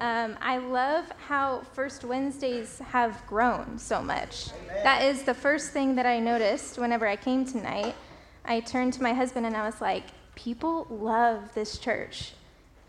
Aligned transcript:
Um, 0.00 0.36
I 0.40 0.58
love 0.58 1.10
how 1.26 1.62
First 1.72 2.04
Wednesdays 2.04 2.78
have 2.80 3.26
grown 3.26 3.78
so 3.78 4.02
much. 4.02 4.50
Amen. 4.52 4.82
That 4.82 5.02
is 5.02 5.22
the 5.22 5.34
first 5.34 5.72
thing 5.72 5.94
that 5.96 6.06
I 6.06 6.18
noticed 6.18 6.78
whenever 6.78 7.06
I 7.06 7.16
came 7.16 7.44
tonight. 7.44 7.94
I 8.44 8.60
turned 8.60 8.92
to 8.94 9.02
my 9.02 9.12
husband 9.12 9.46
and 9.46 9.56
I 9.56 9.64
was 9.64 9.80
like, 9.80 10.04
people 10.34 10.86
love 10.90 11.54
this 11.54 11.78
church. 11.78 12.32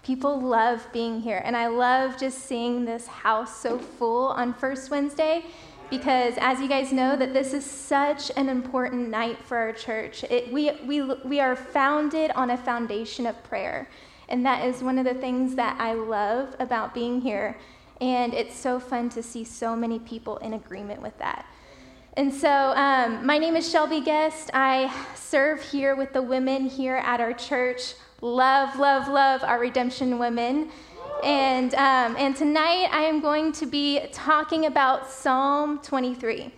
People 0.03 0.39
love 0.39 0.85
being 0.91 1.21
here. 1.21 1.41
And 1.43 1.55
I 1.55 1.67
love 1.67 2.17
just 2.19 2.39
seeing 2.45 2.85
this 2.85 3.07
house 3.07 3.55
so 3.55 3.77
full 3.77 4.27
on 4.27 4.53
First 4.53 4.91
Wednesday 4.91 5.45
because 5.89 6.33
as 6.37 6.59
you 6.59 6.67
guys 6.67 6.91
know 6.91 7.15
that 7.15 7.33
this 7.33 7.53
is 7.53 7.65
such 7.65 8.29
an 8.35 8.49
important 8.49 9.09
night 9.09 9.37
for 9.43 9.57
our 9.57 9.71
church. 9.71 10.25
It, 10.25 10.51
we, 10.51 10.71
we, 10.85 11.01
we 11.01 11.39
are 11.39 11.55
founded 11.55 12.31
on 12.31 12.51
a 12.51 12.57
foundation 12.57 13.25
of 13.25 13.41
prayer. 13.45 13.87
And 14.29 14.45
that 14.45 14.65
is 14.65 14.83
one 14.83 14.97
of 14.97 15.05
the 15.05 15.13
things 15.13 15.55
that 15.55 15.79
I 15.79 15.93
love 15.93 16.55
about 16.59 16.93
being 16.93 17.21
here. 17.21 17.57
And 18.01 18.33
it's 18.33 18.55
so 18.55 18.79
fun 18.79 19.09
to 19.09 19.23
see 19.23 19.43
so 19.43 19.75
many 19.75 19.99
people 19.99 20.37
in 20.37 20.53
agreement 20.53 21.01
with 21.01 21.17
that. 21.19 21.45
And 22.17 22.33
so, 22.33 22.49
um, 22.49 23.25
my 23.25 23.37
name 23.37 23.55
is 23.55 23.69
Shelby 23.69 24.01
Guest. 24.01 24.49
I 24.53 24.91
serve 25.15 25.61
here 25.61 25.95
with 25.95 26.13
the 26.13 26.21
women 26.21 26.65
here 26.65 26.95
at 26.95 27.21
our 27.21 27.33
church. 27.33 27.93
Love, 28.21 28.77
love, 28.79 29.07
love 29.07 29.43
our 29.43 29.59
redemption 29.59 30.17
women. 30.17 30.71
And, 31.23 31.73
um, 31.75 32.15
and 32.17 32.35
tonight 32.35 32.89
I 32.91 33.03
am 33.03 33.21
going 33.21 33.51
to 33.53 33.65
be 33.65 34.07
talking 34.11 34.65
about 34.65 35.09
Psalm 35.09 35.79
23. 35.79 36.51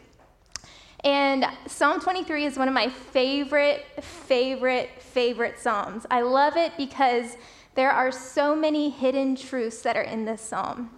And 1.03 1.45
Psalm 1.67 2.01
23 2.01 2.45
is 2.45 2.57
one 2.57 2.67
of 2.67 2.73
my 2.73 2.89
favorite, 2.89 3.85
favorite, 4.01 4.89
favorite 4.99 5.59
Psalms. 5.59 6.05
I 6.11 6.21
love 6.21 6.57
it 6.57 6.73
because 6.77 7.37
there 7.75 7.91
are 7.91 8.11
so 8.11 8.55
many 8.55 8.89
hidden 8.89 9.35
truths 9.35 9.81
that 9.81 9.95
are 9.95 10.03
in 10.03 10.25
this 10.25 10.41
psalm. 10.41 10.91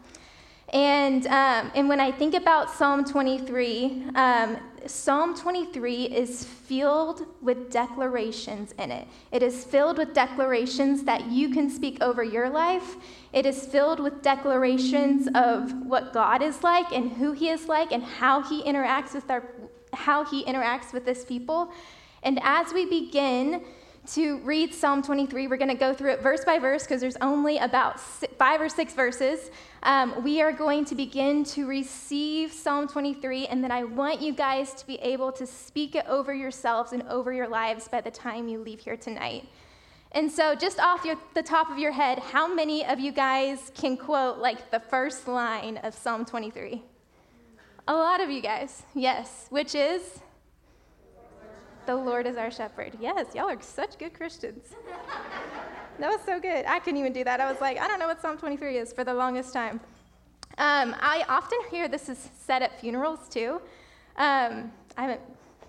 And, 0.74 1.28
um, 1.28 1.70
and 1.76 1.90
when 1.90 2.00
I 2.00 2.12
think 2.12 2.34
about 2.34 2.72
Psalm 2.72 3.04
23, 3.04 4.06
um, 4.16 4.58
Psalm 4.86 5.36
23 5.36 6.06
is 6.06 6.46
filled 6.46 7.26
with 7.42 7.70
declarations 7.70 8.74
in 8.80 8.90
it. 8.90 9.06
It 9.32 9.44
is 9.44 9.66
filled 9.66 9.98
with 9.98 10.14
declarations 10.14 11.04
that 11.04 11.28
you 11.28 11.50
can 11.50 11.70
speak 11.70 12.02
over 12.02 12.24
your 12.24 12.50
life. 12.50 12.96
It 13.34 13.46
is 13.46 13.66
filled 13.66 14.00
with 14.00 14.22
declarations 14.22 15.28
of 15.36 15.74
what 15.86 16.14
God 16.14 16.42
is 16.42 16.64
like 16.64 16.92
and 16.94 17.12
who 17.12 17.34
He 17.34 17.50
is 17.50 17.68
like 17.68 17.92
and 17.92 18.02
how 18.02 18.42
He 18.42 18.64
interacts 18.64 19.14
with 19.14 19.30
our, 19.30 19.44
how 19.94 20.24
He 20.24 20.46
interacts 20.46 20.94
with 20.94 21.06
His 21.06 21.26
people. 21.26 21.72
And 22.24 22.40
as 22.44 22.74
we 22.74 22.86
begin 22.86 23.66
to 24.08 24.40
read 24.40 24.74
Psalm 24.74 25.02
23. 25.02 25.48
We're 25.48 25.58
going 25.58 25.70
to 25.70 25.76
go 25.76 25.94
through 25.94 26.12
it 26.12 26.22
verse 26.22 26.44
by 26.44 26.58
verse 26.60 26.84
because 26.84 27.02
there's 27.02 27.18
only 27.22 27.58
about 27.60 28.00
five 28.00 28.60
or 28.60 28.68
six 28.68 28.94
verses. 28.94 29.52
Um, 29.84 30.24
we 30.24 30.42
are 30.42 30.52
going 30.52 30.86
to 30.86 30.96
begin 30.96 31.44
to 31.46 31.68
receive 31.68 32.52
Psalm 32.52 32.88
23, 32.88 33.48
and 33.48 33.64
then 33.64 33.72
I 33.72 33.84
want 33.84 34.22
you 34.22 34.34
guys 34.34 34.74
to 34.76 34.88
be 34.88 34.96
able 34.96 35.32
to 35.34 35.46
speak 35.46 35.96
it 35.96 36.06
over 36.08 36.34
yourselves 36.34 36.94
and 36.94 37.04
over 37.04 37.32
your 37.32 37.48
lives 37.48 37.88
by 37.88 38.02
the 38.02 38.12
time 38.12 38.48
you 38.48 38.60
leave 38.60 38.80
here 38.80 38.98
tonight. 38.98 39.48
And 40.14 40.30
so, 40.30 40.56
just 40.56 40.80
off 40.80 41.06
your, 41.06 41.16
the 41.36 41.44
top 41.44 41.70
of 41.70 41.78
your 41.78 41.94
head, 41.94 42.20
how 42.20 42.54
many 42.54 42.86
of 42.86 43.00
you 43.00 43.12
guys 43.12 43.72
can 43.76 43.96
quote 43.96 44.40
like 44.40 44.70
the 44.72 44.80
first 44.80 45.28
line 45.28 45.78
of 45.78 45.94
Psalm 45.94 46.26
23? 46.26 46.84
A 47.88 47.94
lot 47.94 48.22
of 48.22 48.30
you 48.30 48.42
guys, 48.42 48.84
yes, 48.94 49.48
which 49.50 49.74
is? 49.74 50.20
The 51.86 51.96
Lord 51.96 52.28
is 52.28 52.38
our 52.38 52.52
shepherd. 52.52 52.94
Yes, 53.00 53.34
y'all 53.34 53.50
are 53.50 53.62
such 53.62 53.98
good 53.98 54.14
Christians. 54.14 54.76
that 56.00 56.10
was 56.10 56.22
so 56.26 56.40
good. 56.40 56.66
I 56.66 56.80
couldn't 56.80 57.00
even 57.00 57.14
do 57.14 57.24
that. 57.24 57.40
I 57.40 57.52
was 57.52 57.60
like, 57.60 57.80
I 57.80 57.88
don't 57.88 58.00
know 58.00 58.08
what 58.08 58.22
Psalm 58.22 58.38
23 58.38 58.78
is 58.78 58.94
for 58.94 59.04
the 59.04 59.14
longest 59.14 59.54
time. 59.54 59.80
Um, 60.58 60.96
I 61.00 61.26
often 61.28 61.60
hear 61.72 61.88
this 61.88 62.10
is 62.10 62.30
said 62.40 62.62
at 62.62 62.80
funerals 62.80 63.28
too. 63.30 63.62
Um, 64.18 64.72
I 64.98 65.04
haven't 65.04 65.22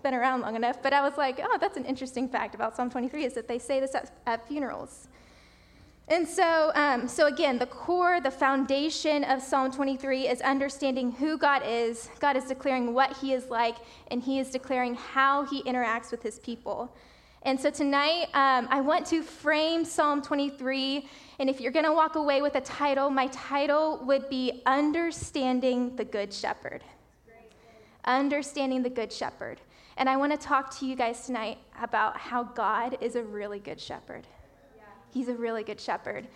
been 0.02 0.14
around 0.14 0.40
long 0.42 0.56
enough, 0.56 0.82
but 0.82 0.92
I 0.92 1.00
was 1.00 1.16
like, 1.16 1.40
oh, 1.42 1.58
that's 1.60 1.76
an 1.76 1.84
interesting 1.84 2.28
fact 2.28 2.54
about 2.54 2.76
Psalm 2.76 2.90
23 2.90 3.24
is 3.24 3.34
that 3.34 3.48
they 3.48 3.58
say 3.58 3.80
this 3.80 3.94
at, 3.94 4.10
at 4.26 4.46
funerals. 4.46 5.08
And 6.08 6.26
so, 6.26 6.72
um, 6.74 7.06
so 7.06 7.26
again, 7.26 7.58
the 7.58 7.66
core, 7.66 8.20
the 8.20 8.30
foundation 8.30 9.24
of 9.24 9.40
Psalm 9.40 9.70
23 9.70 10.28
is 10.28 10.40
understanding 10.40 11.12
who 11.12 11.38
God 11.38 11.62
is. 11.64 12.10
God 12.18 12.36
is 12.36 12.44
declaring 12.44 12.92
what 12.92 13.16
He 13.16 13.32
is 13.32 13.48
like, 13.48 13.76
and 14.10 14.20
He 14.20 14.38
is 14.38 14.50
declaring 14.50 14.94
how 14.94 15.44
He 15.44 15.62
interacts 15.62 16.10
with 16.10 16.22
His 16.22 16.38
people. 16.40 16.94
And 17.44 17.58
so 17.58 17.70
tonight, 17.70 18.26
um, 18.34 18.68
I 18.70 18.80
want 18.80 19.06
to 19.06 19.22
frame 19.22 19.84
Psalm 19.84 20.22
23. 20.22 21.08
And 21.40 21.50
if 21.50 21.60
you're 21.60 21.72
going 21.72 21.84
to 21.84 21.92
walk 21.92 22.14
away 22.14 22.40
with 22.40 22.54
a 22.54 22.60
title, 22.60 23.10
my 23.10 23.26
title 23.28 24.00
would 24.04 24.28
be 24.28 24.62
Understanding 24.66 25.96
the 25.96 26.04
Good 26.04 26.32
Shepherd. 26.32 26.84
Understanding 28.04 28.82
the 28.82 28.90
Good 28.90 29.12
Shepherd. 29.12 29.60
And 29.96 30.08
I 30.08 30.16
want 30.16 30.32
to 30.32 30.38
talk 30.38 30.76
to 30.78 30.86
you 30.86 30.94
guys 30.94 31.26
tonight 31.26 31.58
about 31.80 32.16
how 32.16 32.44
God 32.44 32.98
is 33.00 33.16
a 33.16 33.22
really 33.22 33.58
good 33.58 33.80
shepherd. 33.80 34.26
He's 35.12 35.28
a 35.28 35.34
really 35.34 35.62
good 35.62 35.80
shepherd. 35.80 36.26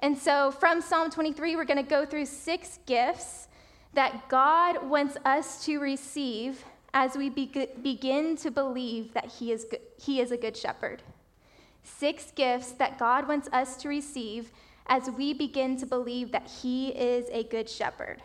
And 0.00 0.16
so 0.16 0.50
from 0.50 0.80
Psalm 0.80 1.10
23, 1.10 1.56
we're 1.56 1.64
going 1.64 1.82
to 1.82 1.88
go 1.88 2.04
through 2.04 2.26
six 2.26 2.78
gifts 2.86 3.48
that 3.94 4.28
God 4.28 4.88
wants 4.88 5.16
us 5.24 5.64
to 5.64 5.78
receive 5.78 6.64
as 6.92 7.16
we 7.16 7.30
be- 7.30 7.68
begin 7.82 8.36
to 8.36 8.50
believe 8.50 9.12
that 9.14 9.26
he 9.26 9.52
is, 9.52 9.64
good, 9.64 9.80
he 9.98 10.20
is 10.20 10.30
a 10.30 10.36
good 10.36 10.56
shepherd. 10.56 11.02
Six 11.82 12.30
gifts 12.32 12.72
that 12.72 12.98
God 12.98 13.26
wants 13.26 13.48
us 13.52 13.76
to 13.78 13.88
receive 13.88 14.50
as 14.86 15.10
we 15.10 15.32
begin 15.32 15.76
to 15.78 15.86
believe 15.86 16.30
that 16.32 16.48
he 16.62 16.88
is 16.88 17.26
a 17.30 17.44
good 17.44 17.68
shepherd. 17.68 18.22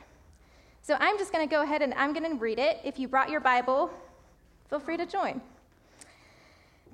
So 0.81 0.97
I'm 0.99 1.17
just 1.17 1.31
going 1.31 1.47
to 1.47 1.49
go 1.49 1.61
ahead 1.61 1.81
and 1.81 1.93
I'm 1.93 2.11
going 2.11 2.29
to 2.29 2.37
read 2.37 2.59
it. 2.59 2.79
If 2.83 2.99
you 2.99 3.07
brought 3.07 3.29
your 3.29 3.39
Bible, 3.39 3.91
feel 4.69 4.79
free 4.79 4.97
to 4.97 5.05
join. 5.05 5.41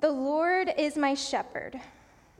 The 0.00 0.10
Lord 0.10 0.72
is 0.76 0.96
my 0.96 1.14
shepherd. 1.14 1.80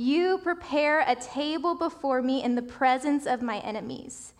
You 0.00 0.38
prepare 0.38 1.00
a 1.00 1.16
table 1.16 1.74
before 1.74 2.22
me 2.22 2.44
in 2.44 2.54
the 2.54 2.62
presence 2.62 3.26
of 3.26 3.42
my 3.42 3.58
enemies. 3.58 4.32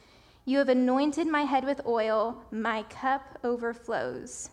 You 0.45 0.59
have 0.59 0.69
anointed 0.69 1.27
my 1.27 1.43
head 1.43 1.65
with 1.65 1.85
oil, 1.85 2.45
my 2.53 2.85
cup 2.85 3.41
overflows. 3.43 4.51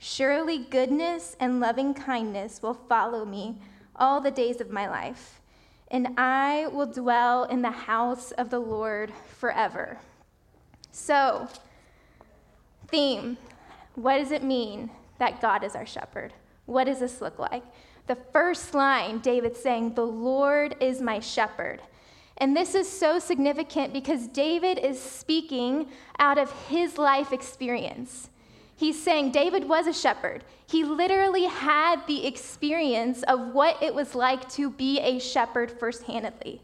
Surely 0.00 0.58
goodness 0.58 1.36
and 1.38 1.60
loving 1.60 1.94
kindness 1.94 2.62
will 2.62 2.74
follow 2.74 3.24
me 3.24 3.60
all 3.94 4.20
the 4.20 4.32
days 4.32 4.60
of 4.60 4.70
my 4.70 4.88
life, 4.88 5.40
and 5.88 6.18
I 6.18 6.66
will 6.66 6.86
dwell 6.86 7.44
in 7.44 7.62
the 7.62 7.70
house 7.70 8.32
of 8.32 8.50
the 8.50 8.58
Lord 8.58 9.12
forever. 9.38 9.98
So, 10.90 11.46
theme 12.88 13.36
what 13.94 14.18
does 14.18 14.32
it 14.32 14.42
mean 14.42 14.90
that 15.18 15.40
God 15.40 15.62
is 15.62 15.76
our 15.76 15.86
shepherd? 15.86 16.32
What 16.70 16.84
does 16.84 17.00
this 17.00 17.20
look 17.20 17.38
like? 17.38 17.64
the 18.10 18.16
first 18.32 18.74
line, 18.74 19.20
David 19.20 19.56
saying, 19.56 19.94
The 19.94 20.04
Lord 20.04 20.74
is 20.80 21.00
my 21.00 21.20
shepherd. 21.20 21.80
And 22.38 22.56
this 22.56 22.74
is 22.74 22.88
so 22.88 23.20
significant 23.20 23.92
because 23.92 24.26
David 24.26 24.80
is 24.80 25.00
speaking 25.00 25.86
out 26.18 26.36
of 26.36 26.50
his 26.66 26.98
life 26.98 27.32
experience. 27.32 28.28
He's 28.74 29.00
saying 29.00 29.30
David 29.30 29.68
was 29.68 29.86
a 29.86 29.92
shepherd. 29.92 30.42
He 30.66 30.82
literally 30.82 31.44
had 31.44 32.04
the 32.08 32.26
experience 32.26 33.22
of 33.24 33.54
what 33.54 33.80
it 33.80 33.94
was 33.94 34.16
like 34.16 34.48
to 34.54 34.70
be 34.70 34.98
a 34.98 35.20
shepherd 35.20 35.78
firsthandedly. 35.78 36.58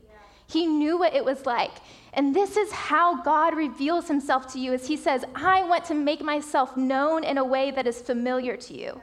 He 0.49 0.67
knew 0.67 0.99
what 0.99 1.15
it 1.15 1.25
was 1.25 1.47
like. 1.47 1.73
And 2.13 2.35
this 2.35 2.57
is 2.57 2.73
how 2.73 3.23
God 3.23 3.55
reveals 3.55 4.09
himself 4.09 4.53
to 4.55 4.59
you 4.59 4.73
as 4.73 4.89
he 4.89 4.97
says, 4.97 5.25
I 5.37 5.63
want 5.63 5.85
to 5.85 5.95
make 5.95 6.23
myself 6.23 6.77
known 6.77 7.23
in 7.23 7.39
a 7.39 7.45
way 7.45 7.71
that 7.71 7.87
is 7.87 8.01
familiar 8.01 8.57
to 8.57 8.77
you. 8.77 9.01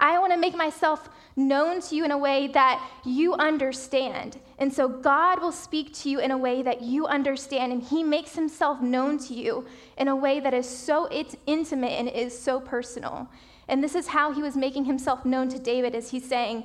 I 0.00 0.18
want 0.18 0.32
to 0.32 0.38
make 0.38 0.56
myself 0.56 1.08
known 1.36 1.80
to 1.82 1.94
you 1.94 2.04
in 2.04 2.10
a 2.10 2.18
way 2.18 2.48
that 2.48 2.84
you 3.04 3.34
understand. 3.34 4.38
And 4.58 4.72
so 4.72 4.88
God 4.88 5.40
will 5.40 5.52
speak 5.52 5.94
to 5.98 6.10
you 6.10 6.20
in 6.20 6.30
a 6.30 6.38
way 6.38 6.62
that 6.62 6.82
you 6.82 7.06
understand, 7.06 7.72
and 7.72 7.82
He 7.82 8.02
makes 8.02 8.34
Himself 8.34 8.80
known 8.80 9.18
to 9.18 9.34
you 9.34 9.66
in 9.96 10.08
a 10.08 10.16
way 10.16 10.40
that 10.40 10.54
is 10.54 10.68
so 10.68 11.08
intimate 11.46 11.92
and 11.92 12.08
is 12.08 12.36
so 12.38 12.60
personal. 12.60 13.28
And 13.68 13.84
this 13.84 13.94
is 13.94 14.08
how 14.08 14.32
He 14.32 14.42
was 14.42 14.56
making 14.56 14.86
Himself 14.86 15.24
known 15.24 15.48
to 15.50 15.58
David 15.58 15.94
as 15.94 16.10
He's 16.10 16.28
saying, 16.28 16.64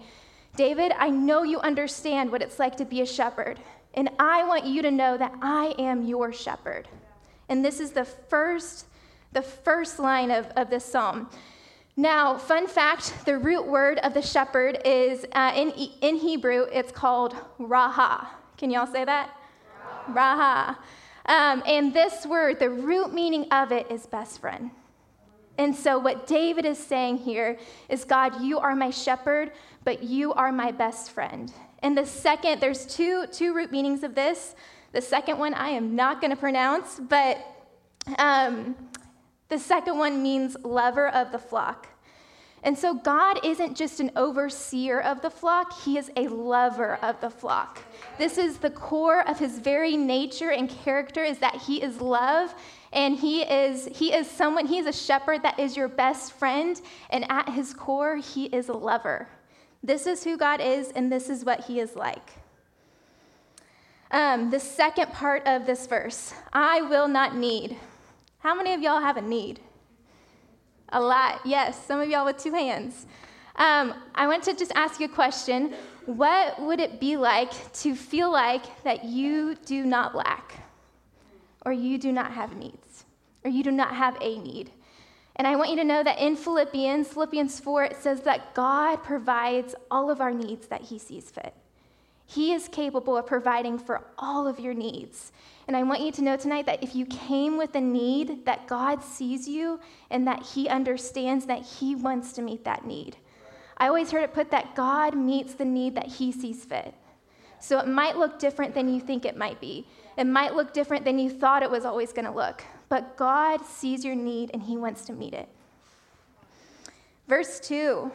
David, 0.56 0.94
I 0.98 1.10
know 1.10 1.44
you 1.44 1.60
understand 1.60 2.32
what 2.32 2.42
it's 2.42 2.60
like 2.60 2.78
to 2.78 2.86
be 2.86 3.02
a 3.02 3.06
shepherd, 3.06 3.60
and 3.94 4.10
I 4.20 4.44
want 4.46 4.66
you 4.66 4.82
to 4.82 4.92
know 4.92 5.18
that 5.18 5.34
I 5.42 5.76
am 5.78 6.06
your 6.06 6.32
shepherd. 6.34 6.88
And 7.50 7.64
this 7.64 7.80
is 7.80 7.92
the 7.92 8.06
first 8.06 8.88
the 9.36 9.42
first 9.42 10.00
line 10.00 10.32
of, 10.32 10.48
of 10.56 10.70
this 10.70 10.86
psalm. 10.86 11.30
Now, 11.98 12.38
fun 12.38 12.68
fact 12.68 13.26
the 13.26 13.38
root 13.38 13.66
word 13.66 14.00
of 14.00 14.14
the 14.14 14.22
shepherd 14.22 14.80
is 14.84 15.26
uh, 15.32 15.54
in, 15.56 15.72
in 16.02 16.18
Hebrew, 16.18 16.64
it's 16.72 16.92
called 16.92 17.36
raha. 17.58 18.28
Can 18.58 18.70
y'all 18.70 18.86
say 18.86 19.06
that? 19.06 19.30
Raha. 20.10 20.78
Um, 21.28 21.64
and 21.66 21.94
this 21.94 22.26
word, 22.26 22.60
the 22.60 22.70
root 22.70 23.14
meaning 23.14 23.48
of 23.52 23.72
it 23.72 23.90
is 23.90 24.06
best 24.06 24.42
friend. 24.42 24.72
And 25.58 25.74
so, 25.74 25.98
what 25.98 26.28
David 26.28 26.66
is 26.66 26.78
saying 26.78 27.20
here 27.20 27.58
is 27.88 28.04
God, 28.04 28.42
you 28.42 28.60
are 28.60 28.76
my 28.76 28.90
shepherd, 28.90 29.52
but 29.86 30.04
you 30.04 30.34
are 30.34 30.52
my 30.52 30.72
best 30.72 31.12
friend. 31.12 31.52
And 31.82 31.98
the 31.98 32.06
second, 32.06 32.60
there's 32.60 32.86
two, 32.86 33.26
two 33.32 33.54
root 33.54 33.72
meanings 33.72 34.04
of 34.04 34.16
this. 34.16 34.56
The 34.92 35.02
second 35.02 35.40
one 35.40 35.54
I 35.54 35.70
am 35.70 35.96
not 35.96 36.20
going 36.20 36.32
to 36.32 36.38
pronounce, 36.38 37.00
but 37.00 37.38
um, 38.18 38.76
the 39.50 39.60
second 39.60 39.98
one 39.98 40.24
means 40.24 40.58
lover 40.64 41.08
of 41.10 41.32
the 41.32 41.40
flock. 41.40 41.88
And 42.64 42.76
so 42.76 42.96
God 42.96 43.46
isn't 43.46 43.78
just 43.78 44.00
an 44.00 44.12
overseer 44.16 45.00
of 45.00 45.22
the 45.22 45.30
flock, 45.30 45.82
He 45.82 46.00
is 46.00 46.12
a 46.16 46.28
lover 46.28 46.98
of 47.04 47.22
the 47.22 47.30
flock. 47.30 47.80
This 48.18 48.40
is 48.40 48.58
the 48.58 48.72
core 48.72 49.28
of 49.28 49.38
His 49.38 49.60
very 49.60 49.96
nature 49.96 50.52
and 50.52 50.68
character 50.68 51.24
is 51.24 51.38
that 51.40 51.56
He 51.56 51.82
is 51.82 52.02
love 52.02 52.56
and 52.96 53.18
he 53.18 53.42
is 53.42 53.88
he 53.94 54.14
is 54.14 54.30
someone 54.30 54.66
he 54.66 54.80
is 54.80 54.88
a 54.88 54.94
shepherd 54.94 55.44
that 55.44 55.60
is 55.60 55.78
your 55.78 55.90
best 55.90 56.32
friend 56.32 56.82
and 57.10 57.30
at 57.30 57.50
his 57.50 57.74
core 57.74 58.16
he 58.16 58.46
is 58.46 58.70
a 58.70 58.74
lover 58.74 59.28
this 59.84 60.08
is 60.08 60.24
who 60.24 60.38
god 60.38 60.62
is 60.62 60.92
and 60.92 61.12
this 61.12 61.30
is 61.30 61.46
what 61.46 61.66
he 61.66 61.80
is 61.80 61.96
like 61.96 62.32
um, 64.12 64.50
the 64.50 64.60
second 64.60 65.12
part 65.12 65.46
of 65.46 65.66
this 65.66 65.86
verse 65.86 66.34
i 66.54 66.82
will 66.82 67.08
not 67.08 67.36
need 67.36 67.78
how 68.46 68.54
many 68.54 68.76
of 68.76 68.82
y'all 68.84 69.02
have 69.02 69.18
a 69.18 69.24
need? 69.24 69.60
A 70.90 71.02
lot, 71.02 71.42
yes. 71.46 71.84
Some 71.84 72.00
of 72.00 72.08
y'all 72.08 72.26
with 72.26 72.38
two 72.38 72.54
hands. 72.54 73.08
Um, 73.56 73.96
I 74.14 74.28
want 74.28 74.44
to 74.44 74.54
just 74.54 74.72
ask 74.76 75.00
you 75.00 75.08
a 75.08 75.10
question. 75.10 75.74
What 76.06 76.62
would 76.62 76.80
it 76.80 77.00
be 77.00 77.18
like 77.18 77.74
to 77.74 77.96
feel 77.96 78.32
like 78.32 78.84
that 78.84 79.04
you 79.04 79.56
do 79.66 79.84
not 79.84 80.14
lack, 80.14 80.64
or 81.66 81.74
you 81.74 81.98
do 81.98 82.12
not 82.12 82.34
have 82.34 82.56
needs, 82.56 83.06
or 83.44 83.50
you 83.50 83.64
do 83.64 83.72
not 83.72 83.96
have 83.96 84.16
a 84.22 84.38
need? 84.38 84.70
And 85.38 85.48
I 85.48 85.56
want 85.56 85.72
you 85.72 85.78
to 85.78 85.84
know 85.84 86.04
that 86.04 86.20
in 86.20 86.36
Philippians, 86.36 87.08
Philippians 87.08 87.60
4, 87.60 87.86
it 87.86 87.96
says 87.96 88.22
that 88.22 88.54
God 88.54 88.98
provides 88.98 89.74
all 89.90 90.12
of 90.12 90.22
our 90.22 90.32
needs 90.32 90.68
that 90.68 90.82
He 90.82 91.00
sees 91.00 91.32
fit. 91.32 91.56
He 92.26 92.54
is 92.54 92.68
capable 92.68 93.18
of 93.18 93.28
providing 93.28 93.78
for 93.78 94.02
all 94.18 94.48
of 94.48 94.60
your 94.60 94.74
needs. 94.74 95.32
And 95.68 95.78
I 95.78 95.84
want 95.84 96.02
you 96.02 96.12
to 96.14 96.24
know 96.24 96.36
tonight 96.36 96.66
that 96.66 96.84
if 96.84 96.96
you 96.96 97.06
came 97.06 97.58
with 97.58 97.76
a 97.76 97.82
need, 97.82 98.46
that 98.46 98.68
God 98.68 99.04
sees 99.04 99.48
you 99.48 99.80
and 100.10 100.28
that 100.28 100.44
He 100.44 100.68
understands 100.68 101.46
that 101.46 101.62
He 101.62 101.96
wants 101.96 102.34
to 102.34 102.42
meet 102.42 102.64
that 102.64 102.86
need. 102.86 103.18
I 103.78 103.88
always 103.88 104.12
heard 104.12 104.24
it 104.24 104.34
put 104.34 104.52
that 104.52 104.76
God 104.76 105.16
meets 105.16 105.54
the 105.54 105.66
need 105.66 105.96
that 105.96 106.08
He 106.08 106.32
sees 106.32 106.66
fit. 106.66 106.94
So 107.60 107.80
it 107.80 107.88
might 107.88 108.18
look 108.18 108.40
different 108.40 108.74
than 108.74 108.94
you 108.94 109.00
think 109.00 109.26
it 109.26 109.38
might 109.38 109.60
be. 109.60 109.88
It 110.18 110.26
might 110.26 110.56
look 110.56 110.74
different 110.74 111.06
than 111.06 111.20
you 111.20 111.30
thought 111.30 111.64
it 111.64 111.72
was 111.72 111.86
always 111.86 112.14
going 112.14 112.26
to 112.26 112.32
look. 112.32 112.64
But 112.90 113.18
God 113.18 113.66
sees 113.66 114.06
your 114.06 114.16
need 114.16 114.52
and 114.54 114.64
He 114.64 114.78
wants 114.78 115.06
to 115.06 115.14
meet 115.14 115.34
it. 115.34 115.50
Verse 117.28 117.60
2, 117.60 118.12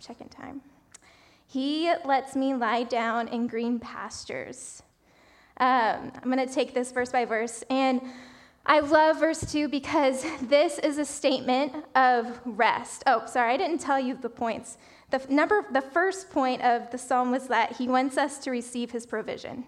check 0.00 0.20
in 0.20 0.28
time. 0.28 0.60
He 1.50 1.90
lets 2.04 2.36
me 2.36 2.54
lie 2.54 2.82
down 2.82 3.28
in 3.28 3.46
green 3.46 3.80
pastures. 3.80 4.82
Um, 5.56 6.12
I'm 6.14 6.30
going 6.30 6.46
to 6.46 6.52
take 6.52 6.74
this 6.74 6.92
verse 6.92 7.10
by 7.10 7.24
verse. 7.24 7.64
And 7.70 8.02
I 8.66 8.80
love 8.80 9.18
verse 9.18 9.40
2 9.50 9.68
because 9.68 10.26
this 10.42 10.78
is 10.78 10.98
a 10.98 11.06
statement 11.06 11.72
of 11.94 12.38
rest. 12.44 13.02
Oh, 13.06 13.22
sorry, 13.24 13.54
I 13.54 13.56
didn't 13.56 13.78
tell 13.78 13.98
you 13.98 14.14
the 14.14 14.28
points. 14.28 14.76
The, 15.10 15.22
number, 15.30 15.64
the 15.72 15.80
first 15.80 16.28
point 16.30 16.60
of 16.60 16.90
the 16.90 16.98
psalm 16.98 17.30
was 17.30 17.48
that 17.48 17.76
he 17.76 17.88
wants 17.88 18.18
us 18.18 18.38
to 18.40 18.50
receive 18.50 18.90
his 18.90 19.06
provision. 19.06 19.64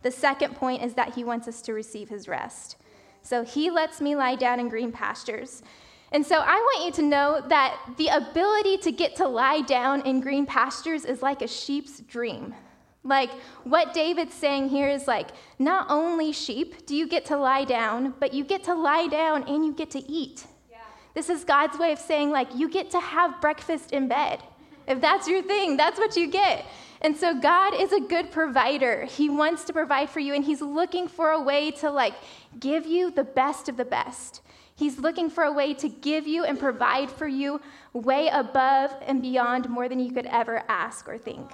The 0.00 0.10
second 0.10 0.56
point 0.56 0.82
is 0.82 0.94
that 0.94 1.14
he 1.14 1.22
wants 1.22 1.46
us 1.46 1.60
to 1.62 1.74
receive 1.74 2.08
his 2.08 2.28
rest. 2.28 2.76
So 3.20 3.44
he 3.44 3.70
lets 3.70 4.00
me 4.00 4.16
lie 4.16 4.36
down 4.36 4.58
in 4.58 4.70
green 4.70 4.90
pastures. 4.90 5.62
And 6.12 6.26
so 6.26 6.38
I 6.38 6.56
want 6.56 6.86
you 6.86 6.92
to 7.02 7.08
know 7.08 7.42
that 7.48 7.78
the 7.96 8.08
ability 8.08 8.78
to 8.78 8.92
get 8.92 9.16
to 9.16 9.28
lie 9.28 9.60
down 9.60 10.02
in 10.02 10.20
green 10.20 10.44
pastures 10.44 11.04
is 11.04 11.22
like 11.22 11.40
a 11.40 11.46
sheep's 11.48 12.00
dream. 12.00 12.54
Like 13.02 13.30
what 13.64 13.94
David's 13.94 14.34
saying 14.34 14.68
here 14.68 14.88
is 14.88 15.06
like, 15.06 15.28
not 15.58 15.86
only 15.88 16.32
sheep 16.32 16.84
do 16.84 16.96
you 16.96 17.08
get 17.08 17.24
to 17.26 17.36
lie 17.36 17.64
down, 17.64 18.14
but 18.18 18.34
you 18.34 18.44
get 18.44 18.64
to 18.64 18.74
lie 18.74 19.06
down 19.06 19.44
and 19.44 19.64
you 19.64 19.72
get 19.72 19.90
to 19.92 20.00
eat. 20.10 20.46
Yeah. 20.70 20.78
This 21.14 21.30
is 21.30 21.44
God's 21.44 21.78
way 21.78 21.92
of 21.92 21.98
saying, 21.98 22.30
like, 22.30 22.54
you 22.54 22.68
get 22.68 22.90
to 22.90 23.00
have 23.00 23.40
breakfast 23.40 23.92
in 23.92 24.08
bed. 24.08 24.42
If 24.86 25.00
that's 25.00 25.28
your 25.28 25.42
thing, 25.42 25.76
that's 25.76 25.98
what 25.98 26.16
you 26.16 26.26
get. 26.26 26.66
And 27.00 27.16
so 27.16 27.40
God 27.40 27.74
is 27.80 27.92
a 27.92 28.00
good 28.00 28.30
provider. 28.30 29.04
He 29.04 29.30
wants 29.30 29.64
to 29.64 29.72
provide 29.72 30.10
for 30.10 30.20
you, 30.20 30.34
and 30.34 30.44
He's 30.44 30.60
looking 30.60 31.08
for 31.08 31.30
a 31.30 31.40
way 31.40 31.70
to 31.72 31.90
like 31.90 32.14
give 32.58 32.84
you 32.84 33.10
the 33.10 33.24
best 33.24 33.68
of 33.68 33.76
the 33.76 33.84
best. 33.84 34.42
He's 34.80 34.98
looking 34.98 35.28
for 35.28 35.44
a 35.44 35.52
way 35.52 35.74
to 35.74 35.90
give 35.90 36.26
you 36.26 36.44
and 36.44 36.58
provide 36.58 37.10
for 37.10 37.28
you 37.28 37.60
way 37.92 38.28
above 38.28 38.90
and 39.06 39.20
beyond 39.20 39.68
more 39.68 39.90
than 39.90 40.00
you 40.00 40.10
could 40.10 40.24
ever 40.24 40.62
ask 40.70 41.06
or 41.06 41.18
think. 41.18 41.50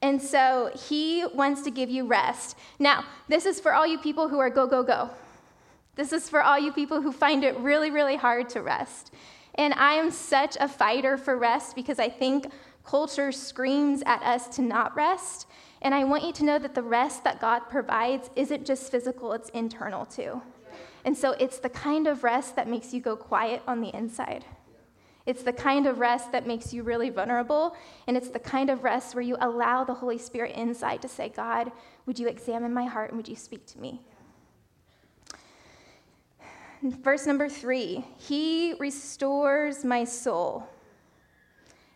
And 0.00 0.22
so 0.22 0.70
he 0.88 1.26
wants 1.34 1.62
to 1.62 1.72
give 1.72 1.90
you 1.90 2.06
rest. 2.06 2.56
Now, 2.78 3.04
this 3.26 3.46
is 3.46 3.58
for 3.58 3.74
all 3.74 3.84
you 3.84 3.98
people 3.98 4.28
who 4.28 4.38
are 4.38 4.48
go, 4.48 4.68
go, 4.68 4.84
go. 4.84 5.10
This 5.96 6.12
is 6.12 6.30
for 6.30 6.40
all 6.40 6.56
you 6.56 6.72
people 6.72 7.02
who 7.02 7.10
find 7.10 7.42
it 7.42 7.58
really, 7.58 7.90
really 7.90 8.14
hard 8.14 8.48
to 8.50 8.62
rest. 8.62 9.12
And 9.56 9.74
I 9.74 9.94
am 9.94 10.12
such 10.12 10.56
a 10.60 10.68
fighter 10.68 11.16
for 11.16 11.36
rest 11.36 11.74
because 11.74 11.98
I 11.98 12.10
think 12.10 12.46
culture 12.84 13.32
screams 13.32 14.04
at 14.06 14.22
us 14.22 14.46
to 14.54 14.62
not 14.62 14.94
rest. 14.94 15.48
And 15.82 15.96
I 15.96 16.04
want 16.04 16.22
you 16.22 16.32
to 16.34 16.44
know 16.44 16.60
that 16.60 16.76
the 16.76 16.82
rest 16.84 17.24
that 17.24 17.40
God 17.40 17.68
provides 17.68 18.30
isn't 18.36 18.64
just 18.64 18.92
physical, 18.92 19.32
it's 19.32 19.48
internal 19.48 20.06
too. 20.06 20.40
And 21.04 21.16
so 21.16 21.32
it's 21.32 21.58
the 21.58 21.68
kind 21.68 22.06
of 22.06 22.24
rest 22.24 22.56
that 22.56 22.68
makes 22.68 22.92
you 22.92 23.00
go 23.00 23.16
quiet 23.16 23.62
on 23.66 23.80
the 23.80 23.94
inside. 23.94 24.44
It's 25.26 25.42
the 25.42 25.52
kind 25.52 25.86
of 25.86 25.98
rest 25.98 26.32
that 26.32 26.46
makes 26.46 26.72
you 26.72 26.82
really 26.82 27.10
vulnerable. 27.10 27.76
And 28.06 28.16
it's 28.16 28.30
the 28.30 28.38
kind 28.38 28.70
of 28.70 28.84
rest 28.84 29.14
where 29.14 29.22
you 29.22 29.36
allow 29.40 29.84
the 29.84 29.94
Holy 29.94 30.18
Spirit 30.18 30.56
inside 30.56 31.02
to 31.02 31.08
say, 31.08 31.28
God, 31.28 31.70
would 32.06 32.18
you 32.18 32.26
examine 32.28 32.72
my 32.72 32.84
heart 32.86 33.10
and 33.10 33.16
would 33.16 33.28
you 33.28 33.36
speak 33.36 33.66
to 33.66 33.78
me? 33.78 34.00
Verse 36.82 37.26
number 37.26 37.48
three 37.48 38.04
He 38.16 38.74
restores 38.78 39.84
my 39.84 40.04
soul. 40.04 40.66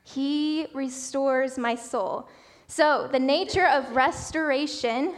He 0.04 0.66
restores 0.74 1.56
my 1.56 1.74
soul. 1.74 2.28
So, 2.66 3.08
the 3.10 3.18
nature 3.18 3.66
of 3.66 3.96
restoration 3.96 5.14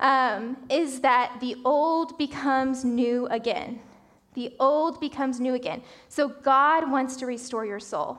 um, 0.00 0.56
is 0.68 1.00
that 1.00 1.38
the 1.40 1.56
old 1.64 2.18
becomes 2.18 2.84
new 2.84 3.26
again. 3.26 3.80
The 4.34 4.54
old 4.60 5.00
becomes 5.00 5.40
new 5.40 5.54
again. 5.54 5.82
So 6.08 6.28
God 6.28 6.90
wants 6.90 7.16
to 7.16 7.26
restore 7.26 7.64
your 7.64 7.80
soul. 7.80 8.18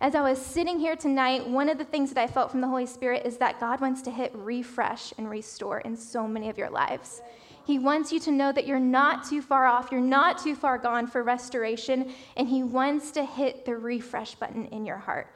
As 0.00 0.14
I 0.14 0.20
was 0.20 0.38
sitting 0.38 0.78
here 0.78 0.96
tonight, 0.96 1.48
one 1.48 1.68
of 1.68 1.78
the 1.78 1.84
things 1.84 2.12
that 2.12 2.20
I 2.20 2.26
felt 2.26 2.50
from 2.50 2.60
the 2.60 2.68
Holy 2.68 2.84
Spirit 2.84 3.24
is 3.24 3.38
that 3.38 3.60
God 3.60 3.80
wants 3.80 4.02
to 4.02 4.10
hit 4.10 4.32
refresh 4.34 5.14
and 5.16 5.30
restore 5.30 5.80
in 5.80 5.96
so 5.96 6.28
many 6.28 6.50
of 6.50 6.58
your 6.58 6.68
lives. 6.68 7.22
He 7.64 7.78
wants 7.78 8.12
you 8.12 8.20
to 8.20 8.30
know 8.30 8.52
that 8.52 8.66
you're 8.66 8.78
not 8.78 9.24
too 9.24 9.40
far 9.40 9.64
off, 9.64 9.90
you're 9.90 10.00
not 10.02 10.42
too 10.42 10.54
far 10.54 10.76
gone 10.76 11.06
for 11.06 11.22
restoration, 11.22 12.12
and 12.36 12.46
He 12.46 12.62
wants 12.62 13.10
to 13.12 13.24
hit 13.24 13.64
the 13.64 13.76
refresh 13.76 14.34
button 14.34 14.66
in 14.66 14.84
your 14.84 14.98
heart 14.98 15.28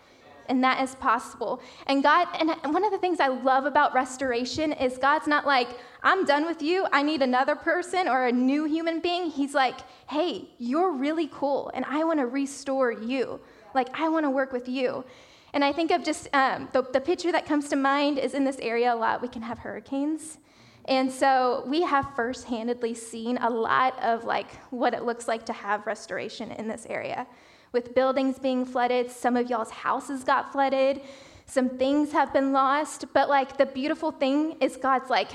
and 0.49 0.63
that 0.65 0.83
is 0.83 0.95
possible. 0.97 1.61
And 1.87 2.03
God, 2.03 2.29
and 2.39 2.51
one 2.73 2.85
of 2.85 2.91
the 2.91 2.99
things 2.99 3.21
I 3.21 3.29
love 3.29 3.65
about 3.65 3.95
restoration 3.95 4.73
is 4.73 4.99
God's 4.99 5.27
not 5.27 5.47
like, 5.47 5.69
I'm 6.03 6.25
done 6.25 6.47
with 6.47 6.63
you, 6.63 6.87
I 6.93 7.03
need 7.03 7.23
another 7.23 7.55
person 7.55 8.09
or 8.09 8.27
a 8.27 8.33
new 8.33 8.65
human 8.65 9.01
being. 9.01 9.31
He's 9.31 9.55
like, 9.55 9.81
hey, 10.09 10.49
you're 10.59 10.93
really 10.93 11.29
cool, 11.33 11.71
and 11.75 11.85
I 11.85 12.05
want 12.05 12.19
to 12.19 12.27
restore 12.27 12.93
you. 12.93 13.41
Like, 13.75 13.89
I 13.99 14.09
want 14.09 14.25
to 14.25 14.31
work 14.31 14.53
with 14.53 14.69
you. 14.69 15.05
And 15.53 15.65
I 15.65 15.73
think 15.73 15.91
of 15.91 16.05
just 16.05 16.29
um, 16.35 16.69
the, 16.73 16.83
the 16.83 17.01
picture 17.01 17.33
that 17.33 17.47
comes 17.47 17.69
to 17.71 17.77
mind 17.77 18.19
is 18.19 18.35
in 18.35 18.45
this 18.45 18.59
area 18.59 18.93
a 18.93 18.97
lot, 18.97 19.23
we 19.23 19.29
can 19.29 19.43
have 19.43 19.59
hurricanes. 19.59 20.39
And 20.85 21.13
so 21.13 21.65
we 21.67 21.83
have 21.83 22.15
first-handedly 22.17 22.95
seen 22.95 23.37
a 23.39 23.51
lot 23.51 24.03
of 24.03 24.25
like 24.25 24.51
what 24.71 24.95
it 24.95 25.03
looks 25.03 25.29
like 25.29 25.45
to 25.47 25.53
have 25.53 25.87
restoration 25.87 26.51
in 26.53 26.67
this 26.67 26.87
area 26.89 27.27
with 27.73 27.95
buildings 27.95 28.39
being 28.39 28.65
flooded. 28.65 29.11
Some 29.11 29.37
of 29.37 29.49
y'all's 29.51 29.71
houses 29.71 30.25
got 30.25 30.53
flooded. 30.53 31.03
Some 31.47 31.71
things 31.71 32.13
have 32.13 32.33
been 32.33 32.53
lost. 32.53 33.07
But, 33.13 33.29
like, 33.29 33.57
the 33.57 33.67
beautiful 33.67 34.11
thing 34.11 34.57
is 34.61 34.77
God's 34.77 35.11
like, 35.11 35.31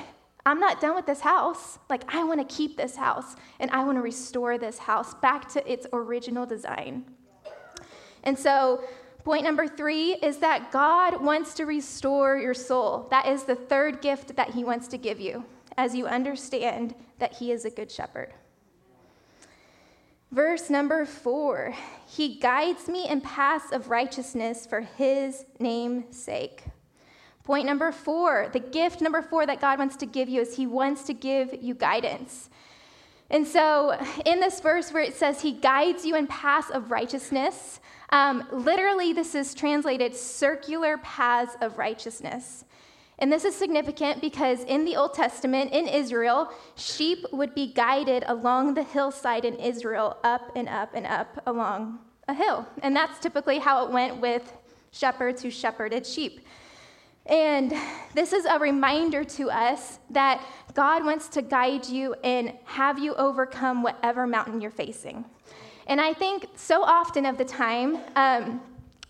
I'm 0.46 0.60
not 0.60 0.82
done 0.82 0.96
with 0.96 1.06
this 1.06 1.22
house. 1.22 1.80
Like, 1.90 2.04
I 2.14 2.24
want 2.24 2.48
to 2.48 2.56
keep 2.56 2.76
this 2.76 2.96
house 2.96 3.36
and 3.60 3.72
I 3.72 3.84
want 3.84 3.98
to 3.98 4.02
restore 4.02 4.58
this 4.58 4.78
house 4.78 5.14
back 5.16 5.48
to 5.54 5.72
its 5.72 5.88
original 5.94 6.46
design. 6.46 7.06
And 8.24 8.38
so, 8.38 8.84
point 9.24 9.44
number 9.44 9.68
three 9.68 10.16
is 10.16 10.38
that 10.40 10.72
God 10.72 11.24
wants 11.24 11.54
to 11.56 11.66
restore 11.66 12.38
your 12.38 12.54
soul. 12.54 13.08
That 13.10 13.28
is 13.28 13.44
the 13.44 13.56
third 13.56 14.02
gift 14.02 14.36
that 14.36 14.52
He 14.52 14.64
wants 14.64 14.88
to 14.90 14.98
give 14.98 15.20
you 15.20 15.46
as 15.78 15.96
you 15.96 16.08
understand 16.08 16.94
that 17.20 17.34
He 17.34 17.52
is 17.52 17.66
a 17.66 17.70
good 17.70 17.90
shepherd. 17.90 18.34
Verse 20.34 20.72
number 20.72 21.06
four 21.06 21.76
He 22.08 22.40
guides 22.40 22.88
me 22.88 23.08
in 23.08 23.22
paths 23.22 23.72
of 23.72 23.92
righteousness 23.92 24.66
for 24.66 24.82
his 24.82 25.46
name's 25.60 26.18
sake. 26.18 26.64
Point 27.44 27.68
number 27.68 27.92
four 27.92 28.50
the 28.52 28.60
gift 28.60 29.00
number 29.00 29.22
four 29.22 29.46
that 29.46 29.62
God 29.62 29.78
wants 29.78 29.96
to 29.98 30.08
give 30.08 30.28
you 30.30 30.42
is 30.42 30.56
He 30.56 30.66
wants 30.66 31.04
to 31.04 31.14
give 31.14 31.54
you 31.62 31.76
guidance. 31.76 32.50
And 33.30 33.48
so, 33.48 33.96
in 34.26 34.40
this 34.40 34.60
verse 34.60 34.92
where 34.92 35.04
it 35.04 35.14
says 35.14 35.40
He 35.40 35.52
guides 35.52 36.04
you 36.04 36.16
in 36.16 36.26
paths 36.26 36.72
of 36.72 36.90
righteousness, 36.90 37.80
um, 38.10 38.44
literally 38.52 39.14
this 39.14 39.36
is 39.36 39.54
translated 39.54 40.16
circular 40.16 40.98
paths 40.98 41.56
of 41.62 41.78
righteousness. 41.78 42.66
And 43.20 43.32
this 43.32 43.46
is 43.46 43.56
significant 43.56 44.22
because 44.22 44.64
in 44.64 44.86
the 44.86 44.96
Old 44.96 45.14
Testament, 45.14 45.72
in 45.72 45.88
Israel, 45.88 46.52
sheep 46.76 47.26
would 47.32 47.54
be 47.54 47.68
guided 47.68 48.24
along 48.28 48.74
the 48.74 48.84
hillside 48.84 49.46
in 49.46 49.56
Israel, 49.56 50.18
up 50.24 50.52
and 50.56 50.68
up 50.68 50.92
and 50.94 51.06
up 51.06 51.42
along 51.46 52.00
a 52.28 52.34
hill. 52.34 52.66
And 52.82 52.96
that's 52.96 53.20
typically 53.20 53.60
how 53.60 53.86
it 53.86 53.92
went 53.92 54.20
with 54.20 54.54
shepherds 54.92 55.42
who 55.42 55.52
shepherded 55.52 56.06
sheep. 56.06 56.42
And 57.26 57.74
this 58.14 58.34
is 58.34 58.46
a 58.46 58.60
reminder 58.60 59.24
to 59.24 59.50
us 59.50 60.00
that 60.10 60.44
God 60.74 61.06
wants 61.06 61.28
to 61.30 61.42
guide 61.42 61.88
you 61.88 62.16
and 62.24 62.54
have 62.66 63.00
you 63.00 63.14
overcome 63.16 63.84
whatever 63.84 64.28
mountain 64.28 64.60
you're 64.60 64.72
facing. 64.72 65.24
And 65.88 66.02
I 66.02 66.14
think 66.14 66.48
so 66.56 66.84
often 66.84 67.26
of 67.26 67.38
the 67.38 67.46
time, 67.46 68.00
um, 68.16 68.62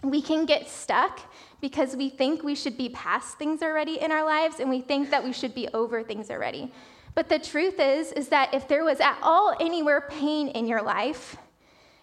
we 0.03 0.21
can 0.21 0.45
get 0.45 0.69
stuck 0.69 1.32
because 1.63 1.95
we 1.95 2.09
think 2.09 2.43
we 2.43 2.55
should 2.55 2.75
be 2.75 2.89
past 2.89 3.37
things 3.37 3.63
already 3.63 3.97
in 4.01 4.11
our 4.11 4.25
lives 4.25 4.59
and 4.59 4.69
we 4.69 4.81
think 4.81 5.09
that 5.09 5.23
we 5.23 5.31
should 5.31 5.55
be 5.55 5.69
over 5.69 6.03
things 6.03 6.29
already. 6.29 6.69
But 7.15 7.29
the 7.29 7.39
truth 7.39 7.79
is 7.79 8.11
is 8.11 8.27
that 8.27 8.53
if 8.53 8.67
there 8.67 8.83
was 8.83 8.99
at 8.99 9.17
all 9.21 9.55
anywhere 9.61 10.01
pain 10.09 10.49
in 10.49 10.67
your 10.67 10.81
life, 10.81 11.37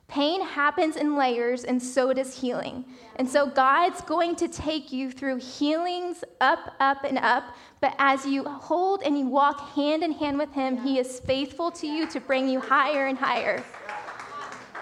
pain 0.08 0.40
happens 0.40 0.96
in 0.96 1.14
layers 1.14 1.64
and 1.64 1.80
so 1.82 2.14
does 2.14 2.40
healing. 2.40 2.86
And 3.16 3.28
so 3.28 3.46
God's 3.46 4.00
going 4.00 4.34
to 4.36 4.48
take 4.48 4.92
you 4.92 5.10
through 5.10 5.36
healings 5.36 6.24
up, 6.40 6.74
up, 6.80 7.04
and 7.04 7.18
up. 7.18 7.54
But 7.82 7.94
as 7.98 8.24
you 8.24 8.44
hold 8.44 9.02
and 9.02 9.18
you 9.18 9.26
walk 9.26 9.74
hand 9.74 10.02
in 10.02 10.12
hand 10.12 10.38
with 10.38 10.54
Him, 10.54 10.78
He 10.78 10.98
is 10.98 11.20
faithful 11.20 11.70
to 11.72 11.86
you 11.86 12.06
to 12.08 12.18
bring 12.18 12.48
you 12.48 12.60
higher 12.60 13.08
and 13.08 13.18
higher. 13.18 13.62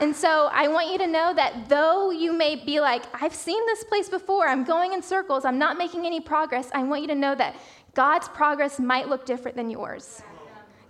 And 0.01 0.15
so 0.15 0.49
I 0.53 0.69
want 0.69 0.91
you 0.93 0.99
to 0.99 1.07
know 1.07 1.35
that 1.35 1.69
though 1.69 2.11
you 2.11 2.33
may 2.33 2.55
be 2.57 2.81
like, 2.81 3.05
I've 3.21 3.35
seen 3.35 3.65
this 3.67 3.83
place 3.85 4.09
before, 4.09 4.49
I'm 4.49 4.65
going 4.65 4.93
in 4.93 5.03
circles, 5.03 5.45
I'm 5.45 5.59
not 5.59 5.77
making 5.77 6.07
any 6.07 6.21
progress, 6.21 6.71
I 6.73 6.83
want 6.85 7.03
you 7.03 7.09
to 7.09 7.15
know 7.15 7.35
that 7.35 7.57
God's 7.95 8.29
progress 8.29 8.79
might 8.79 9.09
look 9.09 9.27
different 9.27 9.57
than 9.57 9.71
yours. 9.71 10.23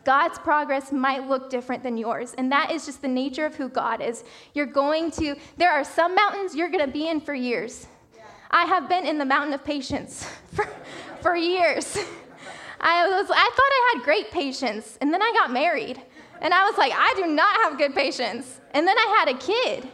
God's 0.05 0.38
progress 0.38 0.93
might 0.93 1.29
look 1.29 1.50
different 1.50 1.83
than 1.83 1.97
yours. 1.97 2.35
And 2.38 2.50
that 2.53 2.71
is 2.71 2.87
just 2.87 3.03
the 3.03 3.09
nature 3.09 3.45
of 3.45 3.55
who 3.57 3.69
God 3.69 4.00
is. 4.00 4.25
You're 4.55 4.67
going 4.67 5.11
to, 5.12 5.37
there 5.57 5.71
are 5.71 5.85
some 5.85 6.15
mountains 6.15 6.55
you're 6.55 6.71
going 6.71 6.85
to 6.85 6.91
be 6.91 7.09
in 7.09 7.21
for 7.21 7.35
years. 7.35 7.87
I 8.50 8.65
have 8.65 8.88
been 8.88 9.07
in 9.07 9.19
the 9.19 9.25
mountain 9.25 9.53
of 9.53 9.65
patience 9.65 10.25
for, 10.53 10.67
for 11.21 11.37
years. 11.37 11.99
I, 12.81 13.09
was, 13.09 13.31
I 13.31 13.35
thought 13.35 13.59
I 13.59 13.95
had 13.95 14.05
great 14.05 14.31
patience, 14.31 14.97
and 15.00 15.12
then 15.12 15.21
I 15.21 15.33
got 15.35 15.53
married. 15.53 16.00
And 16.40 16.54
I 16.54 16.64
was 16.66 16.78
like, 16.78 16.92
I 16.95 17.14
do 17.16 17.26
not 17.26 17.57
have 17.62 17.78
good 17.78 17.95
patience. 17.95 18.61
And 18.73 18.87
then 18.87 18.97
I 18.97 19.16
had 19.18 19.35
a 19.35 19.38
kid, 19.38 19.88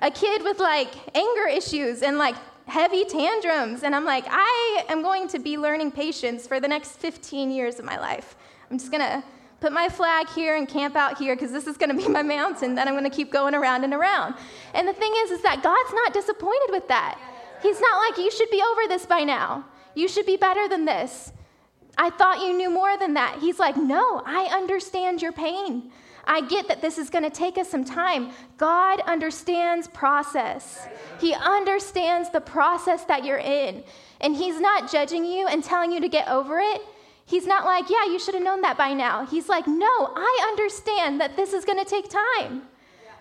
a 0.00 0.10
kid 0.10 0.42
with 0.42 0.58
like 0.58 0.92
anger 1.16 1.46
issues 1.48 2.02
and 2.02 2.18
like 2.18 2.36
heavy 2.66 3.04
tantrums. 3.04 3.82
And 3.82 3.94
I'm 3.94 4.04
like, 4.04 4.24
I 4.28 4.84
am 4.88 5.02
going 5.02 5.28
to 5.28 5.38
be 5.38 5.56
learning 5.56 5.92
patience 5.92 6.46
for 6.46 6.60
the 6.60 6.68
next 6.68 6.92
15 6.92 7.50
years 7.50 7.78
of 7.78 7.84
my 7.84 7.98
life. 7.98 8.36
I'm 8.70 8.78
just 8.78 8.90
going 8.90 9.02
to 9.02 9.22
put 9.60 9.72
my 9.72 9.88
flag 9.88 10.28
here 10.28 10.56
and 10.56 10.68
camp 10.68 10.96
out 10.96 11.18
here 11.18 11.34
because 11.34 11.52
this 11.52 11.66
is 11.66 11.76
going 11.76 11.90
to 11.90 11.96
be 11.96 12.08
my 12.08 12.22
mountain 12.22 12.74
that 12.74 12.88
I'm 12.88 12.94
going 12.94 13.08
to 13.08 13.16
keep 13.16 13.32
going 13.32 13.54
around 13.54 13.84
and 13.84 13.94
around. 13.94 14.34
And 14.74 14.86
the 14.86 14.92
thing 14.92 15.12
is, 15.18 15.30
is 15.30 15.42
that 15.42 15.62
God's 15.62 15.92
not 15.94 16.12
disappointed 16.12 16.70
with 16.70 16.88
that. 16.88 17.18
He's 17.62 17.80
not 17.80 17.96
like, 17.98 18.18
you 18.18 18.30
should 18.30 18.50
be 18.50 18.62
over 18.62 18.88
this 18.88 19.06
by 19.06 19.20
now. 19.20 19.64
You 19.94 20.08
should 20.08 20.26
be 20.26 20.36
better 20.36 20.68
than 20.68 20.84
this. 20.84 21.32
I 21.98 22.10
thought 22.10 22.40
you 22.40 22.56
knew 22.56 22.70
more 22.70 22.96
than 22.98 23.14
that. 23.14 23.38
He's 23.40 23.58
like, 23.58 23.76
No, 23.76 24.22
I 24.24 24.48
understand 24.52 25.22
your 25.22 25.32
pain. 25.32 25.90
I 26.26 26.40
get 26.40 26.68
that 26.68 26.82
this 26.82 26.98
is 26.98 27.08
going 27.08 27.22
to 27.22 27.30
take 27.30 27.56
us 27.56 27.70
some 27.70 27.84
time. 27.84 28.30
God 28.56 29.00
understands 29.02 29.86
process. 29.86 30.88
He 31.20 31.34
understands 31.34 32.30
the 32.30 32.40
process 32.40 33.04
that 33.04 33.24
you're 33.24 33.38
in. 33.38 33.84
And 34.20 34.34
He's 34.34 34.60
not 34.60 34.90
judging 34.90 35.24
you 35.24 35.46
and 35.46 35.62
telling 35.62 35.92
you 35.92 36.00
to 36.00 36.08
get 36.08 36.28
over 36.28 36.58
it. 36.58 36.82
He's 37.24 37.46
not 37.46 37.64
like, 37.64 37.88
Yeah, 37.88 38.04
you 38.06 38.18
should 38.18 38.34
have 38.34 38.42
known 38.42 38.60
that 38.62 38.76
by 38.76 38.92
now. 38.92 39.24
He's 39.26 39.48
like, 39.48 39.66
No, 39.66 39.86
I 39.86 40.46
understand 40.48 41.20
that 41.20 41.36
this 41.36 41.52
is 41.52 41.64
going 41.64 41.78
to 41.78 41.88
take 41.88 42.10
time. 42.10 42.62